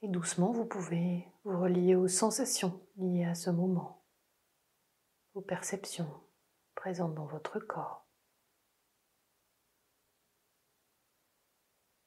Et 0.03 0.09
doucement, 0.09 0.51
vous 0.51 0.67
pouvez 0.67 1.29
vous 1.45 1.57
relier 1.61 1.95
aux 1.95 2.09
sensations 2.09 2.85
liées 2.97 3.27
à 3.27 3.37
ce 3.37 3.51
moment, 3.51 4.03
aux 5.35 5.41
perceptions, 5.41 6.11
dans 6.93 7.27
votre 7.27 7.61
corps. 7.61 8.07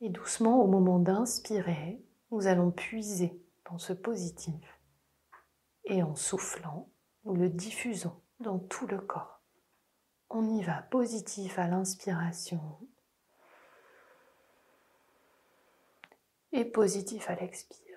Et 0.01 0.09
doucement, 0.09 0.63
au 0.63 0.67
moment 0.67 0.99
d'inspirer, 0.99 2.03
nous 2.31 2.47
allons 2.47 2.71
puiser 2.71 3.39
dans 3.69 3.77
ce 3.77 3.93
positif. 3.93 4.79
Et 5.85 6.01
en 6.01 6.15
soufflant, 6.15 6.89
nous 7.25 7.35
le 7.35 7.49
diffusons 7.49 8.19
dans 8.39 8.57
tout 8.57 8.87
le 8.87 8.99
corps. 8.99 9.41
On 10.29 10.49
y 10.49 10.63
va 10.63 10.81
positif 10.81 11.59
à 11.59 11.67
l'inspiration. 11.67 12.79
Et 16.51 16.65
positif 16.65 17.29
à 17.29 17.35
l'expire. 17.35 17.90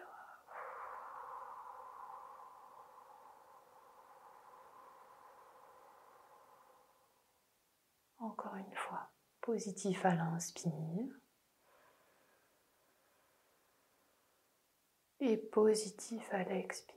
Encore 8.24 8.56
une 8.56 8.74
fois, 8.74 9.10
positif 9.42 10.02
à 10.06 10.14
l'inspire. 10.14 10.72
Et 15.20 15.36
positif 15.36 16.26
à 16.32 16.42
l'expire. 16.42 16.94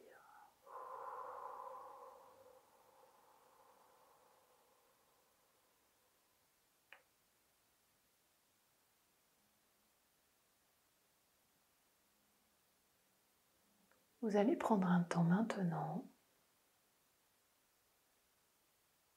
Vous 14.22 14.38
allez 14.38 14.56
prendre 14.56 14.88
un 14.88 15.04
temps 15.04 15.24
maintenant 15.24 16.06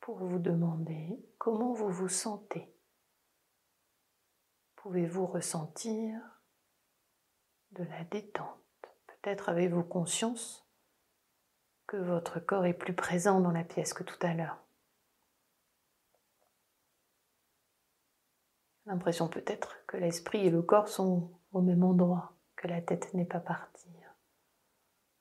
pour 0.01 0.19
vous 0.19 0.39
demander 0.39 1.19
comment 1.39 1.73
vous 1.73 1.91
vous 1.91 2.09
sentez. 2.09 2.75
Pouvez-vous 4.77 5.27
ressentir 5.27 6.19
de 7.73 7.85
la 7.85 8.05
détente? 8.05 8.57
Peut-être 9.07 9.51
avez-vous 9.51 9.85
conscience 9.85 10.67
que 11.87 11.99
votre 11.99 12.41
corps 12.41 12.67
est 12.67 12.75
plus 12.75 12.95
présent 12.95 13.41
dans 13.41 13.51
la 13.51 13.65
pièce 13.65 13.93
que 13.93 14.05
tout 14.05 14.19
à 14.23 14.33
l'heure. 14.33 14.59
L'impression 18.87 19.29
peut-être 19.29 19.77
que 19.87 19.97
l'esprit 19.97 20.47
et 20.47 20.51
le 20.51 20.63
corps 20.63 20.89
sont 20.89 21.31
au 21.53 21.61
même 21.61 21.85
endroit, 21.85 22.33
que 22.57 22.69
la 22.69 22.81
tête 22.81 23.13
n'est 23.13 23.27
pas 23.27 23.41
partie 23.41 23.91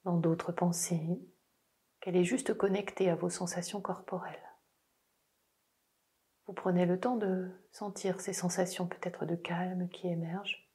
dans 0.05 0.17
d'autres 0.17 0.51
pensées, 0.51 1.19
qu'elle 1.99 2.15
est 2.15 2.23
juste 2.23 2.53
connectée 2.53 3.09
à 3.09 3.15
vos 3.15 3.29
sensations 3.29 3.81
corporelles. 3.81 4.48
Vous 6.49 6.55
prenez 6.55 6.87
le 6.87 6.99
temps 6.99 7.15
de 7.15 7.47
sentir 7.71 8.19
ces 8.19 8.33
sensations 8.33 8.87
peut-être 8.87 9.27
de 9.27 9.35
calme 9.35 9.87
qui 9.87 10.07
émergent, 10.07 10.67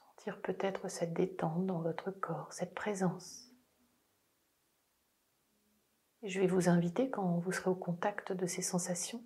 sentir 0.00 0.42
peut-être 0.42 0.88
cette 0.88 1.12
détente 1.12 1.64
dans 1.64 1.80
votre 1.80 2.10
corps, 2.10 2.52
cette 2.52 2.74
présence. 2.74 3.48
Je 6.24 6.40
vais 6.40 6.48
vous 6.48 6.68
inviter, 6.68 7.08
quand 7.08 7.38
vous 7.38 7.52
serez 7.52 7.70
au 7.70 7.76
contact 7.76 8.32
de 8.32 8.46
ces 8.46 8.62
sensations, 8.62 9.22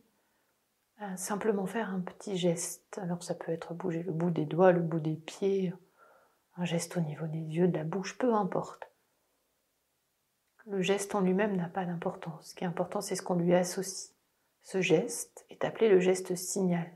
à 0.98 1.16
simplement 1.16 1.64
faire 1.64 1.88
un 1.88 2.00
petit 2.00 2.36
geste. 2.36 2.98
Alors 2.98 3.22
ça 3.22 3.34
peut 3.34 3.52
être 3.52 3.72
bouger 3.72 4.02
le 4.02 4.12
bout 4.12 4.30
des 4.30 4.44
doigts, 4.44 4.72
le 4.72 4.82
bout 4.82 5.00
des 5.00 5.16
pieds, 5.16 5.72
un 6.56 6.66
geste 6.66 6.98
au 6.98 7.00
niveau 7.00 7.26
des 7.26 7.38
yeux, 7.38 7.68
de 7.68 7.78
la 7.78 7.84
bouche, 7.84 8.18
peu 8.18 8.34
importe. 8.34 8.93
Le 10.66 10.80
geste 10.80 11.14
en 11.14 11.20
lui-même 11.20 11.56
n'a 11.56 11.68
pas 11.68 11.84
d'importance. 11.84 12.50
Ce 12.50 12.54
qui 12.54 12.64
est 12.64 12.66
important, 12.66 13.00
c'est 13.00 13.16
ce 13.16 13.22
qu'on 13.22 13.34
lui 13.34 13.54
associe. 13.54 14.14
Ce 14.62 14.80
geste 14.80 15.44
est 15.50 15.64
appelé 15.64 15.88
le 15.88 16.00
geste 16.00 16.34
signal. 16.34 16.90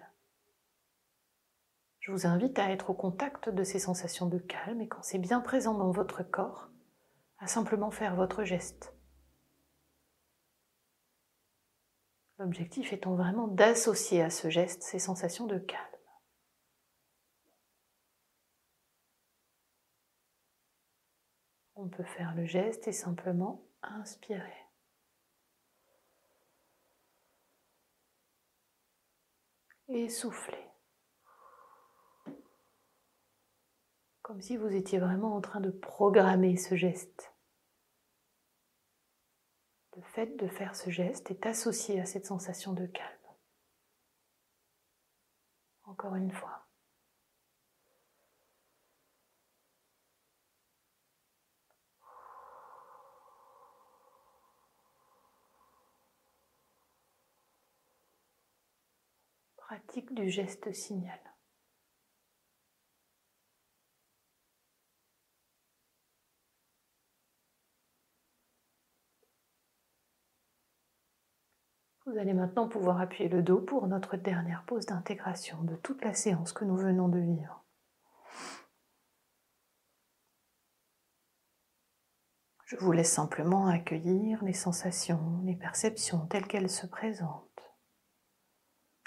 Je 2.00 2.12
vous 2.12 2.26
invite 2.26 2.59
à 2.59 2.70
être 2.70 2.88
au 2.88 2.94
contact 2.94 3.50
de 3.50 3.62
ces 3.64 3.78
sensations 3.78 4.24
de 4.24 4.38
calme 4.38 4.81
et 4.81 4.88
quand 4.88 5.02
c'est 5.02 5.18
bien 5.18 5.40
présent 5.40 5.74
dans 5.74 5.90
votre 5.90 6.22
corps, 6.22 6.70
à 7.38 7.46
simplement 7.46 7.90
faire 7.90 8.16
votre 8.16 8.44
geste. 8.44 8.94
L'objectif 12.38 12.94
étant 12.94 13.16
vraiment 13.16 13.48
d'associer 13.48 14.22
à 14.22 14.31
ce 14.31 14.48
geste 14.48 14.83
ces 14.83 14.98
sensations 14.98 15.46
de 15.46 15.59
calme. 15.59 15.97
On 21.80 21.86
peut 21.86 22.02
faire 22.02 22.34
le 22.34 22.44
geste 22.44 22.88
et 22.88 22.92
simplement 22.92 23.64
inspirer. 23.82 24.66
Et 29.86 30.08
souffler. 30.08 30.72
Comme 34.22 34.40
si 34.40 34.56
vous 34.56 34.74
étiez 34.74 34.98
vraiment 34.98 35.36
en 35.36 35.40
train 35.40 35.60
de 35.60 35.70
programmer 35.70 36.56
ce 36.56 36.74
geste. 36.74 37.32
Le 39.94 40.02
fait 40.02 40.36
de 40.36 40.48
faire 40.48 40.74
ce 40.74 40.90
geste 40.90 41.30
est 41.30 41.46
associé 41.46 42.00
à 42.00 42.06
cette 42.06 42.26
sensation 42.26 42.72
de 42.72 42.86
calme. 42.86 43.08
Encore 45.84 46.16
une 46.16 46.32
fois. 46.32 46.67
Pratique 59.68 60.14
du 60.14 60.31
geste 60.31 60.72
signal. 60.72 61.20
Vous 72.07 72.16
allez 72.16 72.33
maintenant 72.33 72.66
pouvoir 72.66 72.98
appuyer 72.98 73.28
le 73.28 73.42
dos 73.42 73.61
pour 73.61 73.87
notre 73.88 74.16
dernière 74.16 74.64
pause 74.64 74.87
d'intégration 74.87 75.62
de 75.64 75.76
toute 75.76 76.02
la 76.02 76.14
séance 76.14 76.54
que 76.54 76.64
nous 76.64 76.78
venons 76.78 77.09
de 77.09 77.18
vivre. 77.18 77.62
Je 82.64 82.76
vous 82.76 82.92
laisse 82.92 83.12
simplement 83.12 83.66
accueillir 83.66 84.42
les 84.42 84.54
sensations, 84.54 85.42
les 85.44 85.57
perceptions 85.57 86.26
telles 86.26 86.46
qu'elles 86.46 86.70
se 86.70 86.87
présentent. 86.87 87.47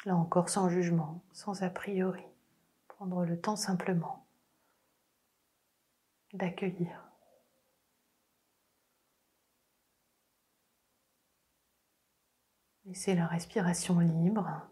Là 0.06 0.16
encore 0.16 0.50
sans 0.50 0.70
jugement, 0.70 1.22
sans 1.32 1.62
a 1.64 1.70
priori. 1.70 2.24
Prendre 2.88 3.24
le 3.24 3.40
temps 3.40 3.56
simplement 3.56 4.26
d'accueillir. 6.34 7.04
Laissez 12.86 13.16
la 13.16 13.28
respiration 13.28 14.00
libre. 14.00 14.68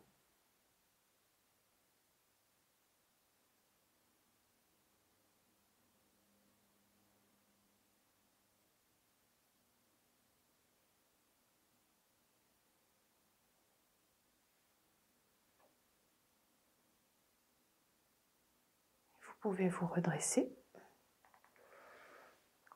Pouvez 19.50 19.70
vous 19.70 19.88
redresser 19.88 20.56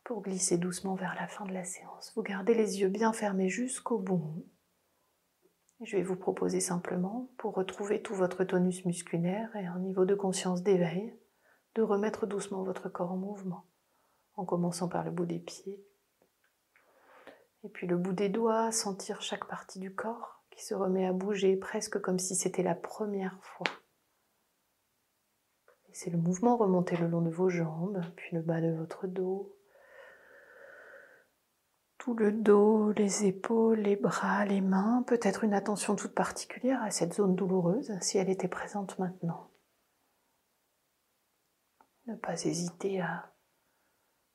pour 0.03 0.23
glisser 0.23 0.57
doucement 0.57 0.95
vers 0.95 1.13
la 1.13 1.27
fin 1.27 1.45
de 1.45 1.53
la 1.53 1.63
séance? 1.63 2.11
Vous 2.15 2.23
gardez 2.23 2.55
les 2.55 2.81
yeux 2.81 2.89
bien 2.89 3.13
fermés 3.13 3.47
jusqu'au 3.47 3.99
bout. 3.99 4.43
Je 5.81 5.95
vais 5.95 6.01
vous 6.01 6.15
proposer 6.15 6.59
simplement, 6.59 7.29
pour 7.37 7.53
retrouver 7.53 8.01
tout 8.01 8.15
votre 8.15 8.43
tonus 8.43 8.85
musculaire 8.85 9.55
et 9.55 9.67
un 9.67 9.77
niveau 9.77 10.05
de 10.05 10.15
conscience 10.15 10.63
d'éveil, 10.63 11.15
de 11.75 11.83
remettre 11.83 12.25
doucement 12.25 12.63
votre 12.63 12.89
corps 12.89 13.11
en 13.11 13.17
mouvement, 13.17 13.67
en 14.33 14.43
commençant 14.43 14.89
par 14.89 15.03
le 15.03 15.11
bout 15.11 15.27
des 15.27 15.39
pieds, 15.39 15.85
et 17.63 17.69
puis 17.69 17.85
le 17.85 17.97
bout 17.97 18.13
des 18.13 18.29
doigts, 18.29 18.71
sentir 18.71 19.21
chaque 19.21 19.45
partie 19.45 19.77
du 19.77 19.93
corps 19.93 20.43
qui 20.49 20.65
se 20.65 20.73
remet 20.73 21.05
à 21.05 21.13
bouger 21.13 21.55
presque 21.55 22.01
comme 22.01 22.17
si 22.17 22.35
c'était 22.35 22.63
la 22.63 22.75
première 22.75 23.37
fois. 23.43 23.67
Laissez 25.93 26.09
le 26.09 26.17
mouvement 26.17 26.57
remonter 26.57 26.97
le 26.97 27.07
long 27.07 27.21
de 27.21 27.29
vos 27.29 27.49
jambes, 27.49 28.01
puis 28.15 28.35
le 28.35 28.41
bas 28.41 28.59
de 28.61 28.71
votre 28.71 29.05
dos. 29.05 29.55
Tout 31.99 32.15
le 32.15 32.31
dos, 32.31 32.91
les 32.93 33.25
épaules, 33.25 33.79
les 33.79 33.95
bras, 33.95 34.43
les 34.43 34.59
mains, 34.59 35.03
peut-être 35.05 35.43
une 35.43 35.53
attention 35.53 35.95
toute 35.95 36.15
particulière 36.15 36.81
à 36.81 36.89
cette 36.89 37.13
zone 37.13 37.35
douloureuse 37.35 37.95
si 38.01 38.17
elle 38.17 38.31
était 38.31 38.47
présente 38.47 38.97
maintenant. 38.97 39.51
Ne 42.07 42.15
pas 42.15 42.43
hésiter 42.43 42.99
à 42.99 43.31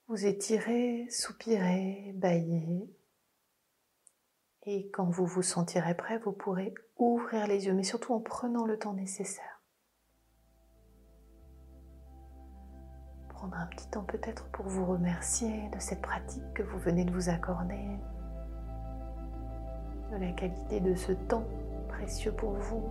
vous 0.07 0.27
étirer, 0.27 1.09
soupirer, 1.11 2.13
bailler. 2.15 2.89
Et 4.63 4.91
quand 4.91 5.11
vous 5.11 5.27
vous 5.27 5.43
sentirez 5.43 5.97
prêt, 5.97 6.19
vous 6.19 6.31
pourrez 6.31 6.73
ouvrir 6.99 7.49
les 7.49 7.67
yeux, 7.67 7.75
mais 7.75 7.83
surtout 7.83 8.15
en 8.15 8.21
prenant 8.21 8.65
le 8.65 8.79
temps 8.79 8.95
nécessaire. 8.95 9.58
Prendre 13.39 13.57
un 13.57 13.67
petit 13.67 13.87
temps 13.87 14.03
peut-être 14.03 14.47
pour 14.47 14.67
vous 14.67 14.85
remercier 14.85 15.71
de 15.73 15.79
cette 15.79 16.03
pratique 16.03 16.43
que 16.55 16.63
vous 16.65 16.79
venez 16.79 17.05
de 17.05 17.13
vous 17.13 17.29
accorder, 17.29 17.87
de 20.11 20.17
la 20.17 20.33
qualité 20.33 20.81
de 20.81 20.97
ce 20.97 21.13
temps 21.13 21.45
précieux 21.89 22.33
pour 22.33 22.55
vous. 22.55 22.83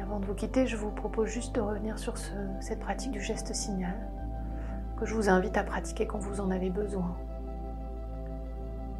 avant 0.00 0.20
de 0.20 0.26
vous 0.26 0.34
quitter, 0.34 0.68
je 0.68 0.76
vous 0.76 0.92
propose 0.92 1.28
juste 1.28 1.56
de 1.56 1.60
revenir 1.60 1.98
sur 1.98 2.14
cette 2.60 2.78
pratique 2.78 3.10
du 3.10 3.20
geste 3.20 3.52
signal 3.52 4.08
que 5.00 5.04
je 5.04 5.14
vous 5.14 5.28
invite 5.28 5.56
à 5.56 5.64
pratiquer 5.64 6.06
quand 6.06 6.20
vous 6.20 6.40
en 6.40 6.50
avez 6.52 6.70
besoin. 6.70 7.16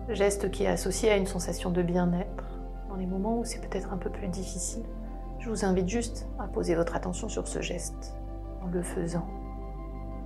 Geste 0.09 0.51
qui 0.51 0.65
est 0.65 0.69
associé 0.69 1.13
à 1.13 1.17
une 1.17 1.27
sensation 1.27 1.71
de 1.71 1.81
bien-être 1.81 2.45
dans 2.89 2.97
les 2.97 3.07
moments 3.07 3.39
où 3.39 3.45
c'est 3.45 3.61
peut-être 3.61 3.93
un 3.93 3.99
peu 3.99 4.11
plus 4.11 4.27
difficile. 4.27 4.83
Je 5.47 5.51
vous 5.53 5.65
invite 5.65 5.89
juste 5.89 6.27
à 6.41 6.49
poser 6.49 6.75
votre 6.75 6.97
attention 6.97 7.29
sur 7.29 7.47
ce 7.47 7.61
geste 7.61 8.17
en 8.63 8.67
le 8.67 8.83
faisant. 8.83 9.29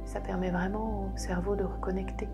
Ça 0.07 0.19
permet 0.19 0.51
vraiment 0.51 1.13
au 1.13 1.17
cerveau 1.19 1.57
de 1.57 1.63
reconnecter, 1.63 2.27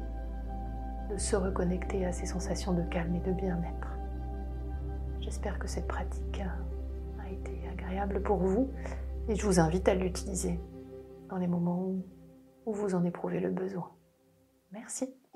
de 1.11 1.17
se 1.17 1.35
reconnecter 1.35 2.07
à 2.07 2.13
ces 2.13 2.27
sensations 2.27 2.73
de 2.75 2.83
calme 2.83 3.17
et 3.17 3.19
de 3.19 3.33
bien-être. 3.33 3.89
J'espère 5.19 5.59
que 5.59 5.67
cette 5.67 5.89
pratique 5.89 6.41
a 7.19 7.29
été 7.29 7.69
agréable 7.73 8.23
pour 8.23 8.37
vous 8.37 8.71
et 9.29 9.35
je 9.35 9.45
vous 9.45 9.59
invite 9.59 9.89
à 9.89 9.97
l'utiliser 9.97 10.61
dans 11.29 11.39
les 11.39 11.49
moments 11.49 11.91
où 12.67 12.73
vous 12.73 12.95
en 12.95 13.03
éprouvez 13.03 13.41
le 13.41 13.51
besoin. 13.51 13.91
Merci. 14.71 15.13